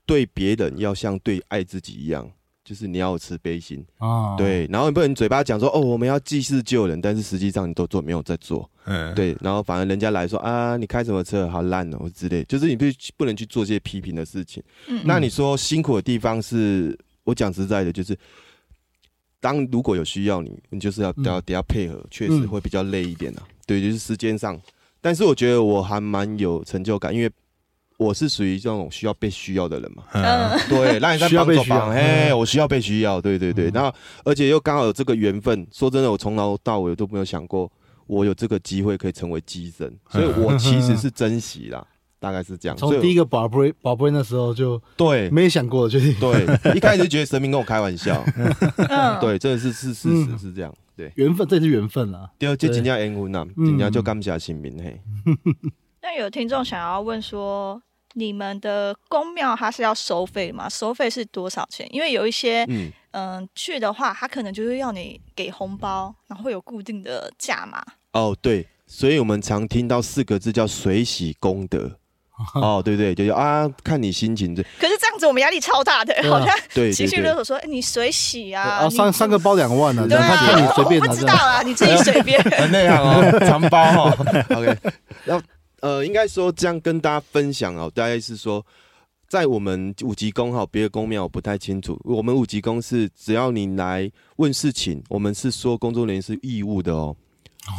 [0.04, 2.28] 对别人要像对爱自己一样，
[2.68, 14.62] 就是你要有慈悲心，啊，对，然后你不能嘴巴讲说哦我们要济世救人，但是实际上你都做没有在做，嗯，对，然后反而人家来说啊你开什么车好烂哦之类，就是你必须不能去做这些批评的事情。
[14.86, 15.00] 嗯。
[15.02, 18.14] 那你说辛苦的地方是，我讲实在的，就是
[19.40, 21.22] 当如果有需要你，你就是要嗯。
[21.22, 22.48] 得要得要配合，确实嗯。
[22.48, 23.42] 会比较累一点啊。
[23.66, 24.60] 对，就是时间上，
[25.00, 27.30] 但是我觉得我还蛮有成就感，因为
[27.98, 30.04] 我是属于这种需要被需要的人嘛。
[30.12, 33.68] 嗯，嗯，对，让你在需要被需要帮助帮，嘿，嗯我需要被需要，对对对。
[33.68, 33.92] 嗯然后
[34.24, 37.70] 而且又刚好有这个缘分，说真的，我从头到尾都没有想过
[38.06, 41.84] 我有这个机会可以成为机神，所以我其实是珍惜啦，
[42.20, 42.78] 大概是这样。
[42.78, 48.24] 所以从第一个宝贝宝贝那时候就对没想过，决定对，一开始就觉得神明跟我开玩笑，
[48.88, 50.72] 嗯，对，这是是事实是这样。
[50.96, 52.28] 对，缘分，这是缘分啦。
[52.40, 55.00] 第二就真正缘分呐，嗯真正就感谢神明嘿。
[56.02, 57.80] 那有听众想要问说，
[58.18, 60.68] 你们的公庙它是要收费吗？
[60.68, 61.86] 收费是多少钱？
[61.90, 67.82] 因为有一些嗯，嗯、去的话，他可能就是要你给红包，然后会有固定的价码。
[68.12, 71.98] 哦对，所以我们常听到四个字叫水洗功德。
[72.54, 81.00] 哦，对对，就是啊，看你心情这，可是这样子我们压力超大的，啊好像对情对对，绪勒索说，哎、你水洗啊，三三个包两万呢，对看看你啊，随便。
[81.00, 82.40] 不知道啊，你自己随便。
[82.40, 84.24] 很内行哦，长包哈。
[84.54, 84.76] OK，
[85.24, 85.44] 然后
[85.80, 88.64] 呃，应该说这样跟大家分享哦，大概是说，
[89.28, 92.00] 在我们五级宫哈，别的宫庙我不太清楚。
[92.04, 97.16] 我们五级宫是只要你来问事情，我们是说工作人员是义务的哦，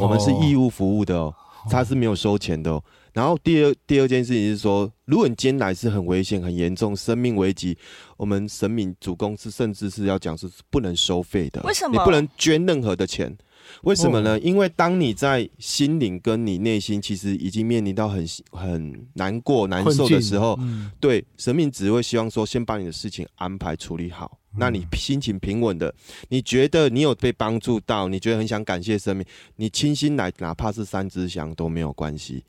[0.00, 1.34] 我们是义务服务的哦，
[1.68, 2.82] 他是没有收钱的哦。
[3.12, 7.76] 然后第二第二件事情是说，如果你今天来是很危险、很严重、生命危急，
[8.16, 13.36] 我们神明主公是甚至是要讲是不能收费的，为什么你不能捐任何的钱？
[13.82, 14.38] 为什么呢？
[14.40, 24.38] 因为当你在心灵跟你内心其实已经面临到很很难过、难受的时候，嗯对神明只会希望说，先把你的事情安排处理好。
[24.56, 25.94] 那你心情平稳的，
[26.28, 29.24] 你觉得你有被帮助到，你觉得很想感谢神明，
[29.56, 32.42] 你清心来，哪怕是三支香都没有关系。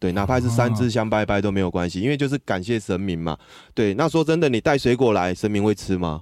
[0.00, 3.38] 对，哪怕是三支香拜拜都没有关系，因为就是感谢神明嘛。
[3.72, 6.20] 对，那说真的，你带水果来，神明会吃吗？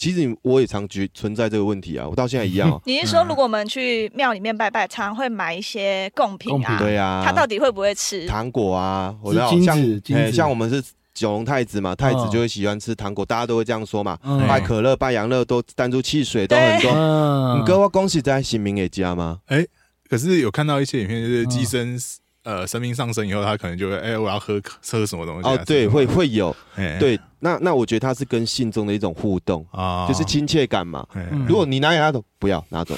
[0.00, 2.80] 其实我也常觉存在这个问题啊，我到现在一样、哦。
[2.86, 6.78] 你是说，如果我们去庙里面拜拜，常会买一些贡品啊？
[6.78, 8.26] 对啊，他到底会不会吃？
[8.26, 9.78] 糖果啊，我知道像
[10.14, 10.82] 哎像我们是
[11.12, 14.16] 九龙太子嘛，太子嗯就会喜欢吃糖果，大家都会这样说嘛。
[14.22, 16.90] 嗯拜可乐、拜洋乐都弹出汽水都很多。
[16.92, 19.40] 嗯你哥我恭喜在新民给家吗？
[19.48, 19.66] 哎
[20.08, 21.98] 可是有看到一些影片，就是嗯机身
[22.44, 26.54] 呃生命上升以后，他可能就会哎、我要喝喝什么东西啊哦，对，会会有。
[26.76, 31.06] 哎对，那那我觉得他是跟信中的一种互动，啊就是亲切感嘛。
[31.46, 32.94] 如果你拿给他的，不要拿走。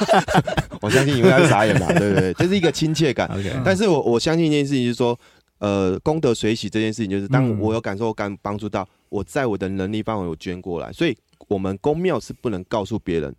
[0.80, 2.32] 我相信因为他是傻眼吧，对不对？
[2.34, 3.26] 这是一个亲切感。
[3.28, 5.18] OK，但是我我相信一件事情，就是说，
[5.58, 11.16] 呃，功德水洗这件事情，就是当嗯我有感受、我感帮助到，我在我的能力范围我捐过来，所以
[11.48, 13.34] 我们公庙是不能告诉别人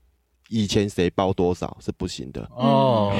[0.49, 3.13] 以前谁包多少是不行的，哦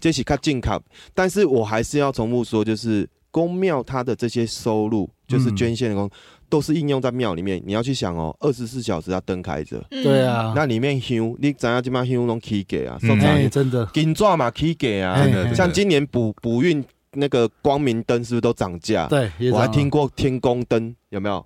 [0.00, 0.80] 这是卡进卡。
[1.14, 6.10] 但是我还是要重复说，就是公庙它的这些收入，就是嗯捐献的公，
[6.48, 7.62] 都是应用在庙里面。
[7.64, 16.82] 你要去想哦，二十四小时要灯开着，嗯对，啊，那里面香，你知影今麦香拢起给啊，哎，真的，金爪嘛起给啊像今年补补运
[17.12, 19.06] 那个光明灯是不是都涨价？
[19.06, 21.44] 对，我还听过天宫灯有没有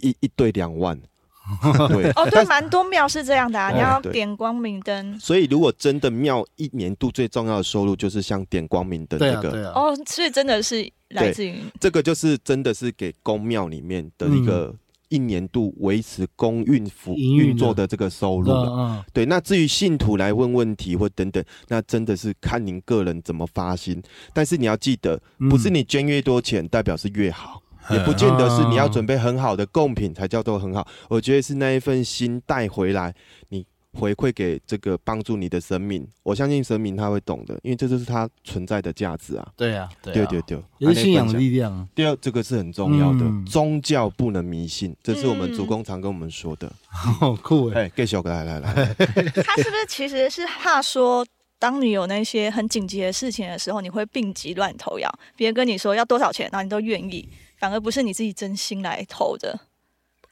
[0.00, 0.98] 一一对两万？
[1.88, 2.10] 对。
[2.12, 5.18] 哦，对，蛮多庙是这样的啊，哦你要点光明灯。
[5.18, 14.74] 所以如果真的庙一年度最重要的收入就是像点光明灯这个，对啊，哦，所以真的是来自于这个就是真的是给公庙里面的一个
[15.10, 18.72] 一年度维持公运服运作的这个收入了。
[18.76, 19.04] 嗯。
[19.12, 24.02] 对，那至于信徒来问问题或等等，那真的是看您个人怎么发心。
[24.32, 25.48] 但是你要记得，嗯。
[25.48, 30.86] 不是你捐越多钱代表是越好，也不见得是你要准备很好的贡品才叫做很好。
[31.08, 33.14] 我觉得是那一份心带回来，
[33.50, 39.48] 你回馈给这个帮助你的神明，我相信神明他会懂的，因为这就是他存在的价值啊。
[39.56, 41.88] 对啊，对啊对对对，也是信仰的力量。
[41.94, 46.72] 第二，这个是很重要的，嗯宗教不能迷信，这是我们嗯主公常跟我们说的。
[46.88, 47.88] 好酷哎！
[47.90, 51.24] 给小哥来来来，他是不是其实是怕说，
[51.60, 57.28] 当你有那些很紧急的事情的时候，你会病急乱投药，别人跟你说要多少钱，然后你都愿意，
[57.64, 59.58] 反而不是你自己真心来投的。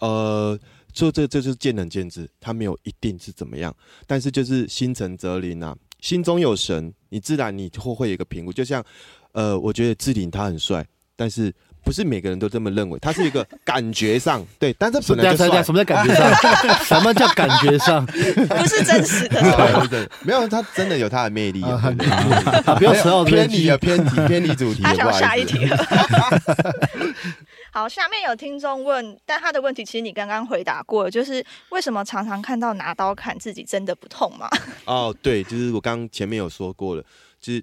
[0.01, 0.59] 呃，
[0.93, 3.75] 就这这就是见仁见智，他没有一定是怎么样，
[4.07, 8.53] 但是就是心诚则灵啊，心中有神，你自然你会会有一个评估。
[8.53, 8.85] 就像
[9.33, 11.51] 呃，我觉得志玲他很帅，但是
[11.85, 15.73] 不是每个人都这么认为，他是一个感觉上对，但是什本来就帅么叫什。
[15.73, 16.77] 么叫感觉上？
[16.85, 18.07] 什么叫感觉上？
[18.07, 19.41] 不是真实的。
[19.41, 25.13] 对对，没有，他真的有他的魅力不要扯到偏离了，偏离，偏离主题了，他想。
[25.13, 25.77] 下一题了。
[27.73, 34.49] 好，下面有听众问，但他的问题其实你刚刚回答过了，就是为什么常常看到拿刀砍自己真的不痛吗？
[34.85, 37.03] 哦，对，就是我刚刚前面有说过了，
[37.41, 37.63] 就是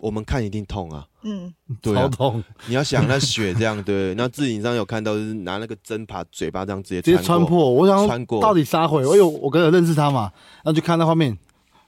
[0.00, 7.70] 我们看一定痛啊，嗯，对啊，超痛，你要想那血这样，对，那自己上有看到是拿那个针把嘴巴这样直接直接穿过，破。
[7.72, 9.04] 我想穿过到底杀回？
[9.06, 10.32] 我有我跟人认识他嘛，
[10.62, 11.36] 然后就看那画面，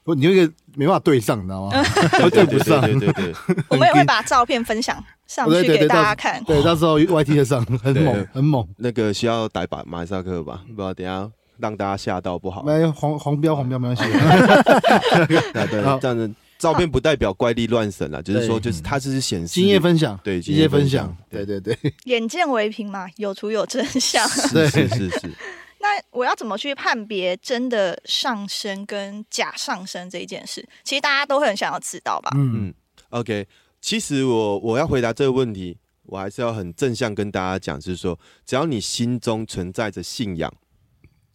[0.03, 1.71] 我你有一个没办法对上，你知道吗？
[2.23, 2.81] 我对不上。
[2.81, 3.33] 对对对对，
[3.69, 6.43] 我们也会把照片分享上去给大家看。
[6.43, 8.67] 对，到时候 YT 的上很对猛，很猛。
[8.77, 12.63] 那个需要逮把马赛克吧，不然等一下让大家吓到不好。
[12.63, 14.03] 没有黄黄标，黄标没关系。
[15.53, 24.27] 对对好，这样子照片不代表怪力乱神了，就是说就是它只是显示经验分享，对经验分享享，，对对对眼见为凭嘛，有图有真相。
[24.53, 25.33] 对是是是是。
[25.79, 30.65] 那我要怎么去判别真的上升跟假上升这一件事？
[30.83, 32.31] 其实大家都会很想要知道吧？
[32.35, 32.73] 嗯嗯
[33.09, 33.45] OK，
[33.81, 40.51] 其实我我要回答这个问题，我还是要很正向跟大家讲，就是说，只要你心中存在着信仰，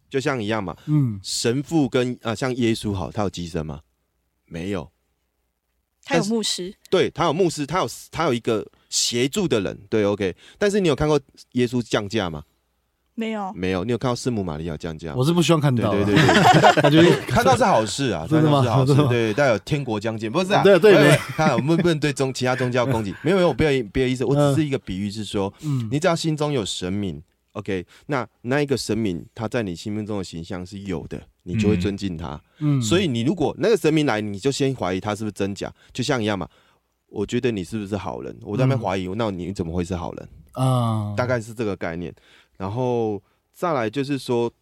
[0.08, 3.80] 就像一样嘛，嗯，神父跟啊、像耶稣好，他有机身吗？
[4.46, 4.90] 没有，
[6.08, 10.34] 他有牧师，对他有牧师，他有他有一个协助的人，对，OK。
[10.56, 11.20] 但是你有看过
[11.52, 12.42] 耶稣降价吗？
[13.14, 13.52] 没有？
[13.52, 15.12] 没有，你有看到圣母玛利亚降价？
[15.14, 20.62] 我是不希望看到，对对对 对，感觉 看到是好事啊， 真的吗是好事对，带有天国将近，不是啊？
[20.62, 27.20] 对对对看我们不能对宗其他宗教攻击，没有没有，不要别的意思，我只是一个比喻，是说，嗯你只要心中有神明
[27.54, 32.40] ，OK，那那一个神明他在你心目中的形象是有的，你就会尊敬他。
[32.58, 36.46] 嗯所以你如果那个神明来，你就先怀疑他是不是真假，就像一样嘛。
[37.08, 38.38] 我觉得你是不是好人？
[38.42, 40.28] 我在那边怀疑，那你怎么会是好人？
[40.52, 42.14] 啊，大概是这个概念。
[42.58, 43.22] 然后
[43.54, 44.52] 再来就是说，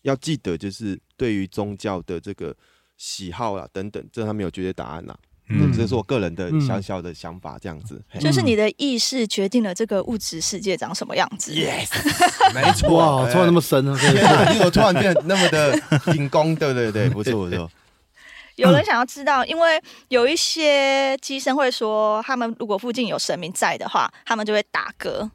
[0.00, 2.56] 要记得就是对于宗教的这个
[2.96, 5.18] 喜好啊等等，这他没有绝对答案啦。
[5.50, 8.00] 嗯这是我个人的嗯小小的想法，这样子。
[8.08, 11.52] 嘿就是你的意识决定了这个物质世界长什么样子。
[11.52, 11.88] Yes，
[12.54, 12.90] 没错。
[12.94, 13.96] 哇，哎突然那么深啊！
[13.98, 15.80] 天哪，你怎么突然变那么的
[16.12, 16.54] 紧攻？
[16.54, 17.70] 对对对，不错不错。
[18.56, 25.30] 有人想要知道，因为有一些机身会说，他们如果附近有神明在的话，他们就会打嗝。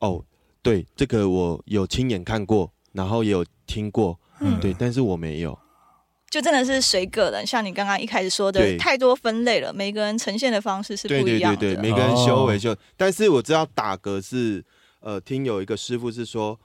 [0.00, 0.22] 哦，
[0.62, 5.58] 对，这个我有亲眼看过，然后也有听过，嗯对，但是我没有。
[6.36, 11.58] 就真的是随个人，像你刚刚一开始说的，太多分类了，每个人呈现的方式是对对不一样的。
[11.58, 14.62] 对对对，每个人修为就，但是我知道打嗝是，
[15.00, 16.60] 呃，听有一个师傅是说，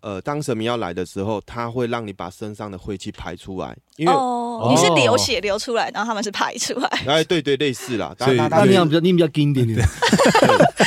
[0.00, 6.88] 呃，当神明要来的时候，他会让你把身上的晦气排出来，因为，哦，你是流血流出来，然后他们是排出来。
[7.06, 9.78] 哎，对对，类似啦，所以那你比较你比较经典点，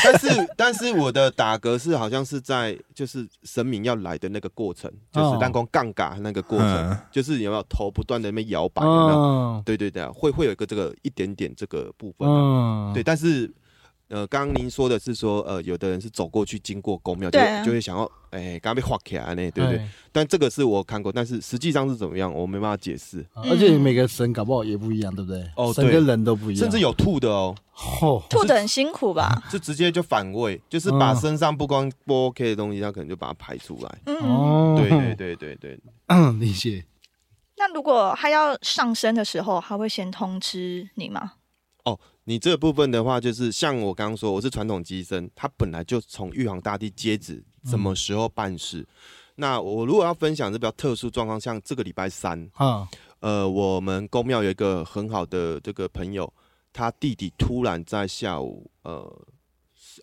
[0.03, 9.17] 但是但是我的打嗝是好像是在就是神明要来的那个过程，就是弹弓杠杆那个过程嗯，就是有没有头不断的那边摇摆，有没有？
[9.17, 13.51] 嗯对对对，会会有一个这个一点点这个部分啊，嗯，对，但是
[14.09, 19.79] 呃，刚刚您说的是说，呃，有的人是走过去经过公庙，就就会想要，哎，刚刚被画起来呢，对不对？
[19.79, 19.89] 哎？
[20.13, 25.41] 但这个是我看过，但是实际上是怎么样，我没办法解释，而且每个神搞不好也不一样，对不对？
[25.57, 27.53] 哦对神跟人都不一样，甚至有吐的哦，
[28.01, 29.43] 哦，吐的很辛苦吧？
[29.51, 33.97] 就直接就反胃，就是把嗯身上不光不 OK 的东西，他可能就把它排出来。
[34.05, 36.85] 嗯，哦，对对对对对，嗯，理解。
[37.57, 41.33] 那如果他要上身的时候，他会先通知你吗？
[42.23, 48.85] 你这部分的话，就是像我刚刚说，我是传统机身，他本来就从玉皇大帝接旨，什么时候办事。
[49.35, 52.87] 那我如果要分享这比较特殊状况，像这个礼拜三，啊，
[53.19, 56.33] 呃，我们公庙有一个很好的这个朋友，
[56.73, 59.25] 他弟弟突然在下午，呃，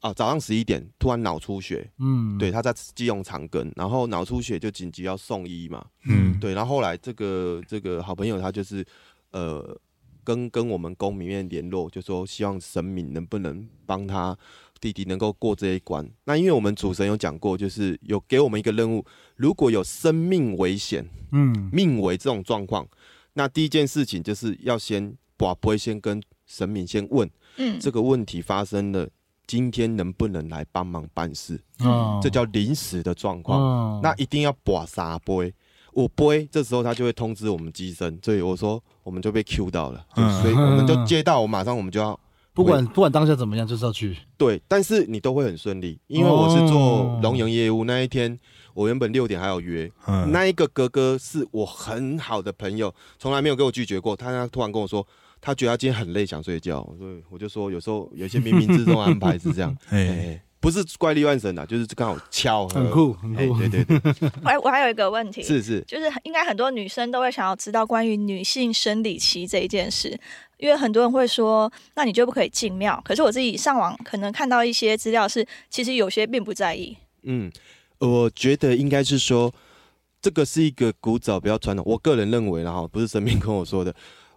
[0.03, 8.87] 啊早上十一点突然脑出血，嗯，对，他在基隆长庚，然后脑出血就紧急要送医嘛，嗯，对，然后后来这个这个好朋友他就是
[9.33, 9.77] 呃
[10.25, 14.37] 跟跟我们宫里面联络，就说希望神明能不能帮他
[14.81, 16.09] 弟弟能够过这一关。
[16.25, 19.05] 那因为我们主神有讲过，就是有给我们一个任务，
[19.37, 22.87] 如果有生命危险、嗯，命危这种状况，
[23.35, 29.09] 那第一件事情就是要先把不会先跟神明先问嗯，这个问题发生了，
[29.47, 31.61] 今天能不能来帮忙办事？
[31.81, 33.61] 哦这叫临时的状况。
[33.61, 35.53] 哦那一定要把啥杯，
[35.95, 40.05] 我播，这时候他就会通知我们机身，所以我说我们就被 Q 到了，
[40.43, 42.19] 所以我们就接到，我马上我们就要
[42.53, 44.17] 不管不管当下怎么样，就是要去。
[44.37, 48.39] 对，但是你都会很顺利，因为我是做哦龙营业务，那一天
[48.75, 55.07] 我原本六点还有约，嗯那一个哥哥是我很好的朋友，从来没有给我拒绝过，他他突然跟我说。
[55.47, 59.77] 他觉得他今天很累，想睡觉，所以我就说，有时候有些冥冥之中安排是这样。
[59.91, 70.19] 哎，哎，不是怪力乱神的，就是刚好巧合，很酷很酷哎对对对， 我还我还有一个问题，是是，就是应该很多女生都会想要知道关于女性生理期这一件事，
[70.57, 72.99] 因为很多人会说，那你就不可以进庙。
[73.05, 76.97] 可是我自己上网可能看到一些资料是，其实有些并不在意。
[77.25, 77.53] 嗯，
[77.99, 79.53] 我觉得应该是说，
[80.23, 83.95] 这个是一个古早比较传统，我个人认为啦哈，不是神明跟我说的。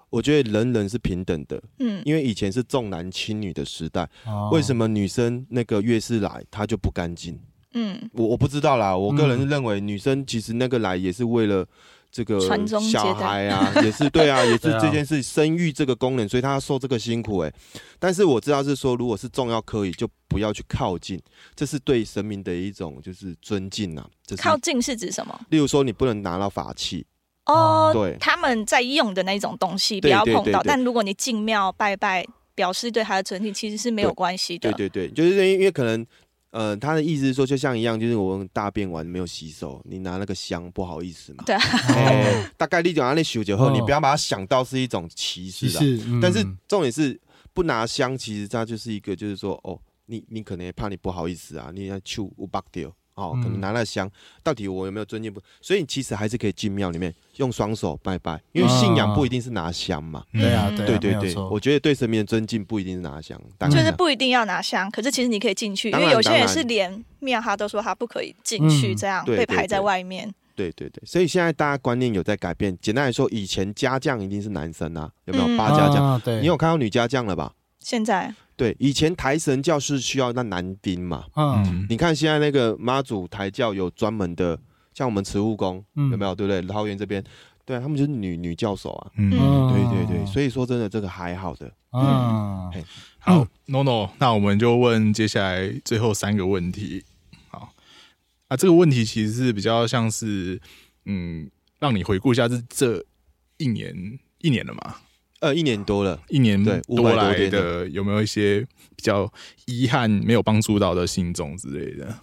[0.10, 7.39] 我觉得人人是平等的，嗯，因为以前是重男轻女的时代，哦为什么女生那个月事来她就不干净？
[7.74, 11.68] 嗯，我我不知道啦，我个人是认为女生其实那个来也是为了
[12.10, 17.53] 这个传宗接代小孩 啊，也是对啊，也是这件事生育这个功能，所以她要受这个辛苦哎、
[17.99, 21.22] 但是我知道是说，如果是重要可以，就不要去靠近，
[21.55, 24.10] 这是对神明的一种就是尊敬啊。
[24.26, 25.39] 这是靠近是指什么？
[25.49, 27.05] 例如说，你不能拿到法器，
[27.47, 30.61] 哦，对他们在用的那种东西不要碰到。
[30.63, 32.25] 但如果你进庙拜拜，
[32.55, 34.71] 表示对他的尊敬，其实是没有对关系的。
[34.73, 36.05] 对对对，就是因为因为可能。
[36.51, 41.43] 呃，他的意思是说，就像一样，就是我们大便完没有洗手，你拿那个香不好意思嘛。
[41.45, 41.55] 对
[42.55, 45.77] 大概你讲那修酒后，哦你不要把它想到是一种歧视的。
[45.77, 47.19] 其实，嗯但是重点是
[47.53, 54.09] 不拿香，其实它就是一个，就是说，哦，你你可能也怕你不好意思啊，你要去无巴掉哦，嗯可能拿了香，
[54.43, 55.41] 到底我有没有尊敬不？
[55.59, 60.24] 所以你其实还是可以进庙里面用双手拜拜，因为信仰不一定是拿香嘛。
[60.34, 70.34] 嗯对啊对啊对对我觉得对神明的尊敬不一定是拿香，当就是不一定要拿香，可是其实你可以进去，因为有些人是连庙他都说他不可以进去，嗯这样被排在外面。
[70.55, 72.76] 对对对，所以现在大家观念有在改变。
[72.82, 76.03] 简单来说，以前家将一定是男生啊，有没有嗯八家将？
[76.03, 77.53] 啊对，你有看到女家将了吧？
[77.80, 81.64] 现在对，以前台神教是需要那男丁嘛，嗯。
[81.64, 84.60] 嗯，你看现在那个妈祖台教有专门的，
[84.95, 86.10] 像我们慈护宫、嗯。
[86.10, 86.34] 有没有？
[86.34, 86.62] 对不对？
[86.64, 87.24] 桃园这边，
[87.64, 89.12] 对啊，他们就是女女教授啊。
[89.16, 89.72] 嗯，嗯。
[89.72, 91.72] 对对对，所以说真的这个还好的。
[91.93, 92.84] 嗯嘿。
[93.20, 97.03] 好，no no，那我们就问接下来最后三个问题。
[97.49, 97.72] 好，
[98.47, 100.60] 啊，这个问题其实是比较像是，
[101.05, 101.49] 嗯，
[101.80, 103.05] 让你回顾一下这这
[103.58, 104.95] 一年一年了嘛，
[105.39, 108.61] 呃，一年多了，一年对500多来的有没有一些
[108.95, 109.31] 比较
[109.65, 112.19] 遗憾没有帮助到的信众之类的？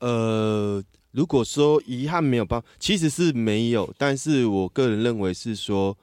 [0.00, 5.96] 呃，如果说遗憾没有帮，其实是没有，但是我个人认为是说，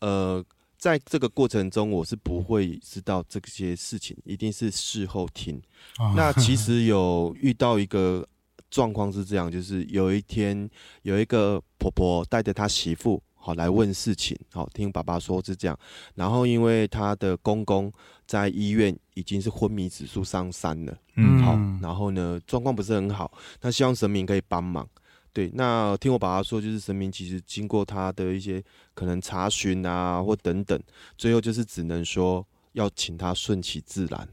[0.00, 0.44] 呃，
[0.76, 5.62] 在这个过程中，我是不会知道这些事情，一定是事后听。
[5.96, 8.26] 啊那其实有遇到一个
[8.68, 10.68] 状况是这样，就是有一天
[11.02, 13.22] 有一个婆婆带着她媳妇。
[13.38, 15.78] 好来问事情，好听爸爸说是这样，
[16.14, 17.90] 然后因为他的公公
[18.26, 24.86] 在医院已经是昏迷指数上三了，嗯好嗯，然后呢状况不是很好，那希望神明可以帮忙。
[25.32, 28.62] 对，那听我爸爸说，就是神明其实经过他的一些
[28.92, 30.80] 可能查询啊或等等，
[31.16, 34.28] 最后就是只能说要请他顺其自然。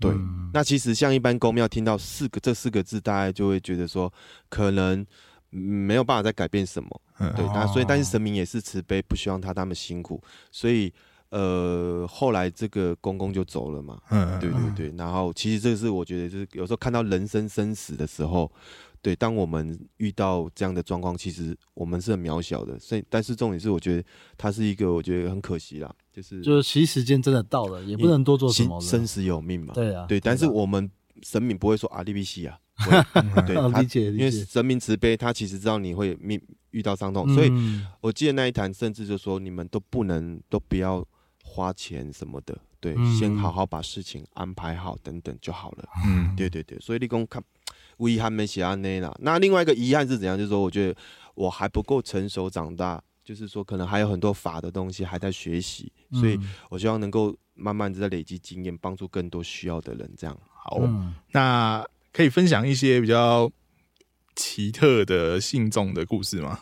[0.00, 4.10] 对，嗯那其实像一般公庙听到四个这四个字，大家就会觉得说
[4.48, 5.06] 可能嗯
[5.54, 7.00] 没有办法再改变什么。
[7.18, 10.92] 嗯对，那所以哦但是神明也是慈悲，不希望他那么辛苦，所以
[11.30, 14.00] 呃后来这个公公就走了嘛。
[14.10, 18.50] 嗯，对对对，然后其实这个是我觉得就是有时候看到人生生死的时候，
[19.00, 24.04] 对，当我们遇到这样的状况，其实我们是很渺小的，所以但是重点是我觉得
[24.36, 29.72] 它是一个我觉得很可惜啦，就是就是其实时间真的到了，也不能多做什么生死有命嘛。
[29.74, 30.90] 对啊，对，但是啊我们
[31.22, 32.58] 神明不会说啊利比西啊，
[33.46, 41.06] 对他啊理解因为，神明慈悲，他其实知道你会命遇到伤痛，所以嗯我记得那一坛甚至就说你们都不能都不要
[41.42, 45.88] 花钱什么的，对，嗯先好好把事情安排好等等就好了。
[46.06, 47.42] 嗯，对对对，所以立功看
[47.98, 49.14] 遗憾没写安内啦。
[49.20, 50.36] 那另外一个遗憾是怎样？
[50.36, 50.96] 就是说，我觉得
[51.36, 60.10] 我还不够成熟长大，就是说可能还有很多法的东西还在学习，所以嗯我希望能够慢慢的在累积经验，帮助更多需要的人。
[60.16, 63.50] 这样，好，嗯那可以分享一些比较
[64.36, 66.60] 奇特的信众的故事吗？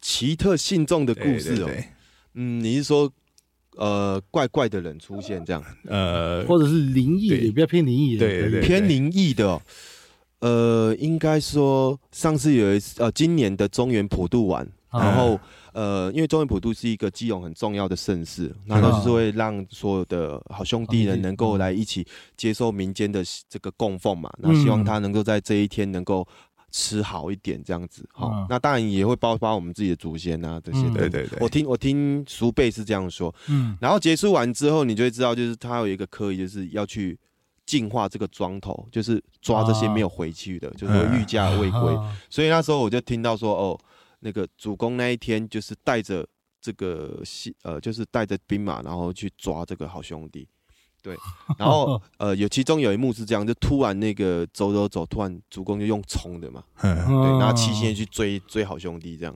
[0.00, 1.70] 奇特信众的故事哦，
[2.34, 3.12] 嗯，你是说
[3.76, 5.62] 呃怪怪的人出现这样？
[5.86, 9.62] 呃，或者是灵异，也不要偏灵异，对对对偏灵异的、哦，
[10.40, 15.04] 呃，应该说上次有一次，呃，今年的中原普渡完，啊。
[15.04, 15.38] 然后
[15.72, 22.06] 呃，因为中原普渡是一个基隆很重要的盛事，那都是会让所有的好兄弟人能够来一起
[22.36, 26.26] 接受民间的这个供奉嘛，那希望他能够在这一天能够。
[26.72, 30.88] 吃好一点，这样子好、嗯那当然也会包括我们自己的祖先啊，这些。
[30.90, 33.76] 对对对，我听我听叔辈是这样说，嗯。
[33.80, 37.18] 然后结束完之后，你就会知道，就是他有一个科仪，就是要去
[37.66, 41.92] 净化这个庄头，就是抓这些没有回去的，就是会御驾未归。
[41.96, 42.16] 啊。
[42.30, 43.80] 所以那时候我就听到说，哦，
[44.20, 46.26] 那个主公那一天就是带着
[46.60, 50.46] 这个西，呃，就是带着兵马，然后去抓这个好兄弟。
[51.02, 51.16] 对，
[51.58, 59.34] 然后呃，有其中有一幕是这样，就突然那个走走走，突然主公就用冲的嘛，嗯对，然后七星去追追好兄弟这样，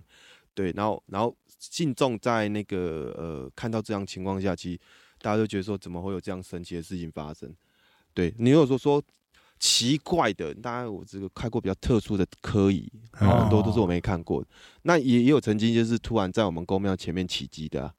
[0.53, 4.81] 对，然后然后信众在那个呃看到这样情况下，其实
[5.23, 7.51] 大家都觉得说怎么会有这样神奇的事情发生？
[8.13, 9.03] 对你如果说说
[9.65, 12.87] 奇怪的，当然我这个开过比较特殊的科仪，
[13.19, 14.49] 嗯很多都是我没看过的。
[14.83, 17.95] 那也也有曾经就是突然在我们公庙前面起机的、啊，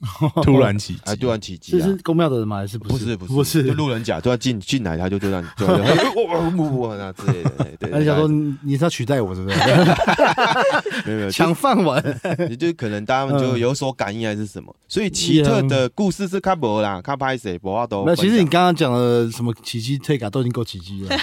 [0.42, 1.96] 突然起啊，机突然起机啊这是。
[2.02, 2.58] 公庙的人吗？
[2.58, 3.16] 还是不是？
[3.16, 3.72] 不是不是就。
[3.74, 7.90] 路人甲突然进进来，他就就这样 就哇哇哇啊之类的，对对。
[7.90, 9.56] 那你想说你你是要取代我，是不是？
[11.06, 12.02] 没有没有，抢饭碗？
[12.48, 21.16] 也就可能他们就嗯有所感应还是什么，所以奇特的故事是看博啦，看拍谁，不话都那，其实你刚刚讲的什么奇迹退卡都已经够奇迹了，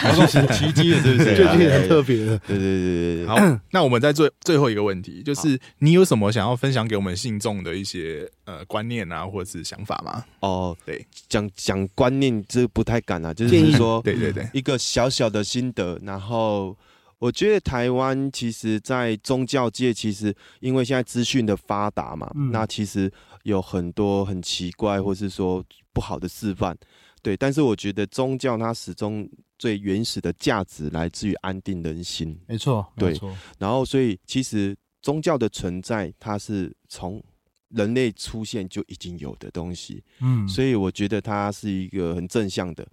[0.52, 1.36] 奇迹了，是不是？
[1.36, 2.38] 最近很特别了。
[2.48, 3.38] 对对对对对，好，
[3.72, 10.26] 那我们在最最后一个问题，就是你有什么想要分享给我们信众的一些呃观念啊，或者是想法吗？
[10.40, 16.78] 哦，对，讲讲观念这不太敢啊，就是说对对对，一个小小的心得，然后。
[17.20, 23.10] 我觉得台湾其实，在宗教界，其实因为现在资讯的发达嘛，嗯那其实
[23.44, 26.78] 有很多很奇怪或是说不好的示范，
[27.22, 27.38] 对。
[27.38, 29.26] 但是我觉得宗教它始终
[29.58, 37.24] 最原始的价值来自于安定人心，没错，对没错，然后所以其实宗教的存在，它是从
[37.74, 42.88] 人类出现就已经有的东西，嗯，所以我觉得它是一个很正向的。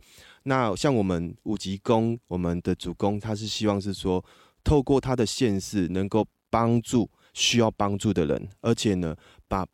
[0.45, 4.25] 那像我们五级宫，我们的主公，他是希望是说，
[4.65, 9.15] 透过他的现世，能够帮助需要帮助的人，而且呢，
[9.47, 9.67] 把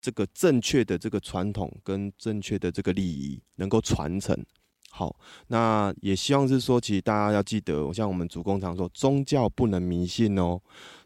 [0.00, 4.34] 这个正确的这个传统跟正确的这个利益能够传承。
[4.90, 5.14] 好，
[5.48, 10.58] 那也希望是说，其实大家要记得，像我们主公常说，宗教不能迷信哦，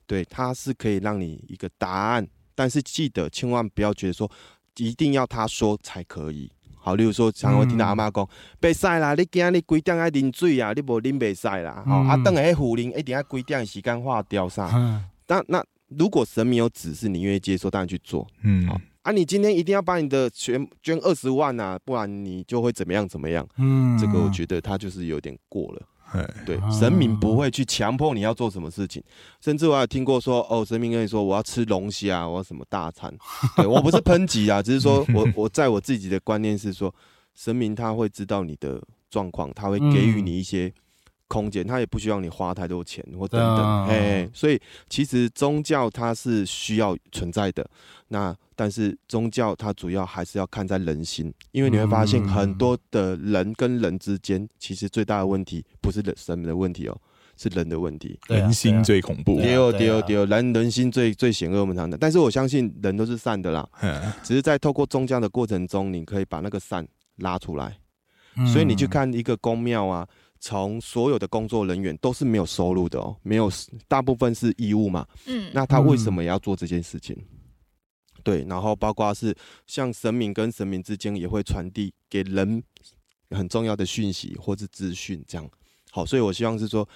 [0.07, 2.27] 对，它是可以让你一个答案，
[2.63, 4.31] 但是记得千万不要觉得说
[4.77, 6.49] 一定要他说才可以。
[6.77, 8.29] 好，例如说，常常会听到阿妈讲，
[8.61, 10.73] 袂使啦，你今日几点爱啉水啊？
[10.73, 11.83] 你无啉袂使啦。
[11.85, 14.71] 吼、嗯啊，等下迄护林一定要几点的时间化掉啥？
[14.75, 18.25] 嗯那那如果神明有指示，你愿意接受，当然去做。
[18.45, 23.45] 嗯好啊，你今天一定要把你的全捐二十万啊，不然你就会怎么样怎么样？
[23.59, 25.83] 嗯这个我觉得他就是有点过了。
[26.13, 29.03] 哎对啊，神明不会去强迫你要做什么事情，
[29.41, 33.13] 甚至我还有听过说，哦，神明跟你说我要吃龙虾，我要什么大餐。
[33.57, 36.95] 对我不是抨击啊，只是说我我在我自己的观念是说，
[37.35, 40.73] 神明他会知道你的状况，他会给予你一些
[41.33, 43.97] 空间，他也不需要你花太多钱或等啊等。
[43.97, 44.61] 哎，所以
[44.91, 47.67] 其实宗教它是需要存在的，
[48.09, 57.01] 那但是宗教它主要还是要看在人心，因为你会发现嗯很多的人跟人之间，其实最大的问题不是人神明的问题哦，
[57.39, 58.21] 是人的问题。
[58.29, 59.41] 人心最恐怖。
[59.41, 61.97] 丢丢丢，人人心最最险恶，我们常的。
[61.97, 67.79] 但是我相信人都是善的啦， 嗯只是在透过宗教的过程中，你可以把那个善拉出来。
[68.37, 70.09] 嗯所以你去看一个宫庙啊，
[70.43, 73.49] 从所有的工作人员都是没有收入的哦，没有，
[73.87, 75.07] 大部分是义务嘛。
[75.27, 77.17] 嗯，那他为什么也要做这件事情？
[78.25, 79.33] 对，然后包括是
[79.69, 82.61] 像神明跟神明之间也会传递给人
[83.31, 85.49] 很重要的讯息或是资讯，这样
[85.93, 86.05] 好。
[86.05, 86.87] 所以我希望是说，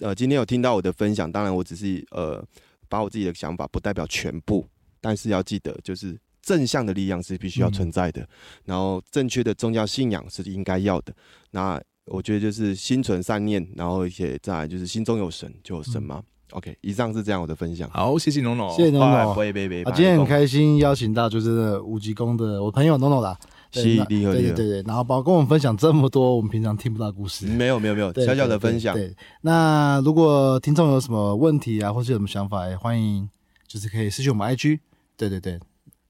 [0.00, 2.42] 呃，今天有听到我的分享，当然我只是呃
[2.88, 4.66] 把我自己的想法，不代表全部，
[5.02, 6.18] 但是要记得就是。
[6.42, 8.24] 正向的力量是必须要存在的，
[8.64, 11.12] 然后正确的宗教信仰是应该要的。
[11.50, 16.22] 那我觉得就是心存善念，然后而且再来就是心中有神就有神嘛。
[16.52, 17.90] OK，以上是这样我的分享。
[17.90, 19.34] 好，谢谢农农，谢谢 NONO 不。
[19.34, 23.36] 会不会啊，今天很开心邀请到就是五级宫的我朋友 NONO 啦，
[23.72, 28.94] 对是那厉害厉害对对对对，然后包括跟我们分享这么多我们平常听不到的故事，没有没有没有，小小的分享。
[28.94, 33.28] 对，对那如果听众有什么问题啊，或是有什么想法，也欢迎
[33.66, 34.78] 就是可以私信我们 IG。
[35.16, 35.58] 对对对，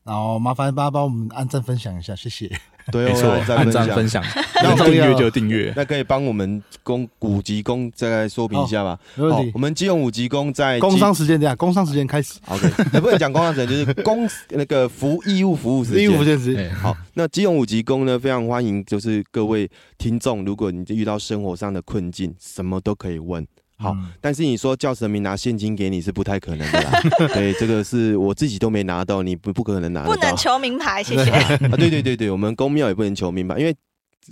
[0.05, 2.55] 然后麻烦大家帮我们按赞分享一下，谢谢。
[2.93, 4.23] 对，没错，我按赞分享。
[4.23, 5.73] 享， 那订阅就订阅。
[5.77, 8.99] 那可以帮我们公五级工再来说明一下吧？
[9.17, 12.69] 没问题我们基隆五级工在工商时间这样，工商时间开始，OK，
[13.01, 16.25] 不能讲工商时间，就是公 那个服义务服务时间义务服务。
[16.25, 19.69] 时间哎好，那基隆五级工呢，非常欢迎，就是各位
[19.99, 23.47] 听众，如果你遇到生活上的困境，什么都可以问。
[23.79, 27.01] 好，嗯但是你说叫神明拿现金给你是不太可能的啦。
[27.35, 30.15] 对，这个是我自己都没拿到，你不不可能拿得到。
[30.15, 31.31] 不能求名牌，谢谢。
[31.69, 33.75] 啊，对对对对，我们公庙也不能求名牌，因为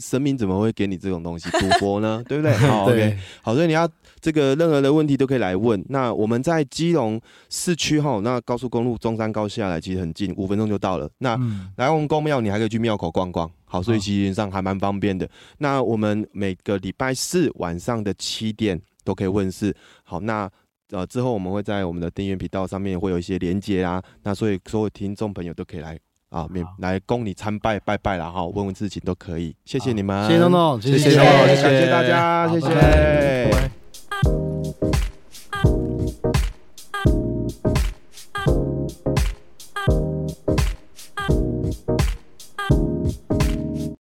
[0.01, 2.23] 神明怎么会给你这种东西赌博呢？
[2.27, 2.53] 对不对？
[2.57, 3.89] 好，OK，对，好，所以你要
[4.21, 5.85] 这个任何的问题都可以来问。
[5.89, 11.09] 那我们在基隆市区哈，那高速公路中山高下来其实很近，五分钟就到了。
[11.19, 13.49] 那嗯来我们公庙，你还可以去庙口逛逛。
[13.67, 15.29] 好，所以其实上还蛮方便的。
[15.59, 19.75] 那我们每个礼拜四晚上的七点都可以问世。
[20.03, 20.51] 好，那
[20.91, 25.99] 呃之后我们会在我们的订阅频道上面会有一些连接啊，那所以所有听众朋友都可以来
[26.31, 31.63] 啊，免来供你参拜拜拜了哈，问问事情都可以，谢谢你们，谢谢东东，谢谢谢东东谢谢。
[31.63, 32.69] 感谢大家，谢谢。
[32.69, 33.84] 拜拜拜拜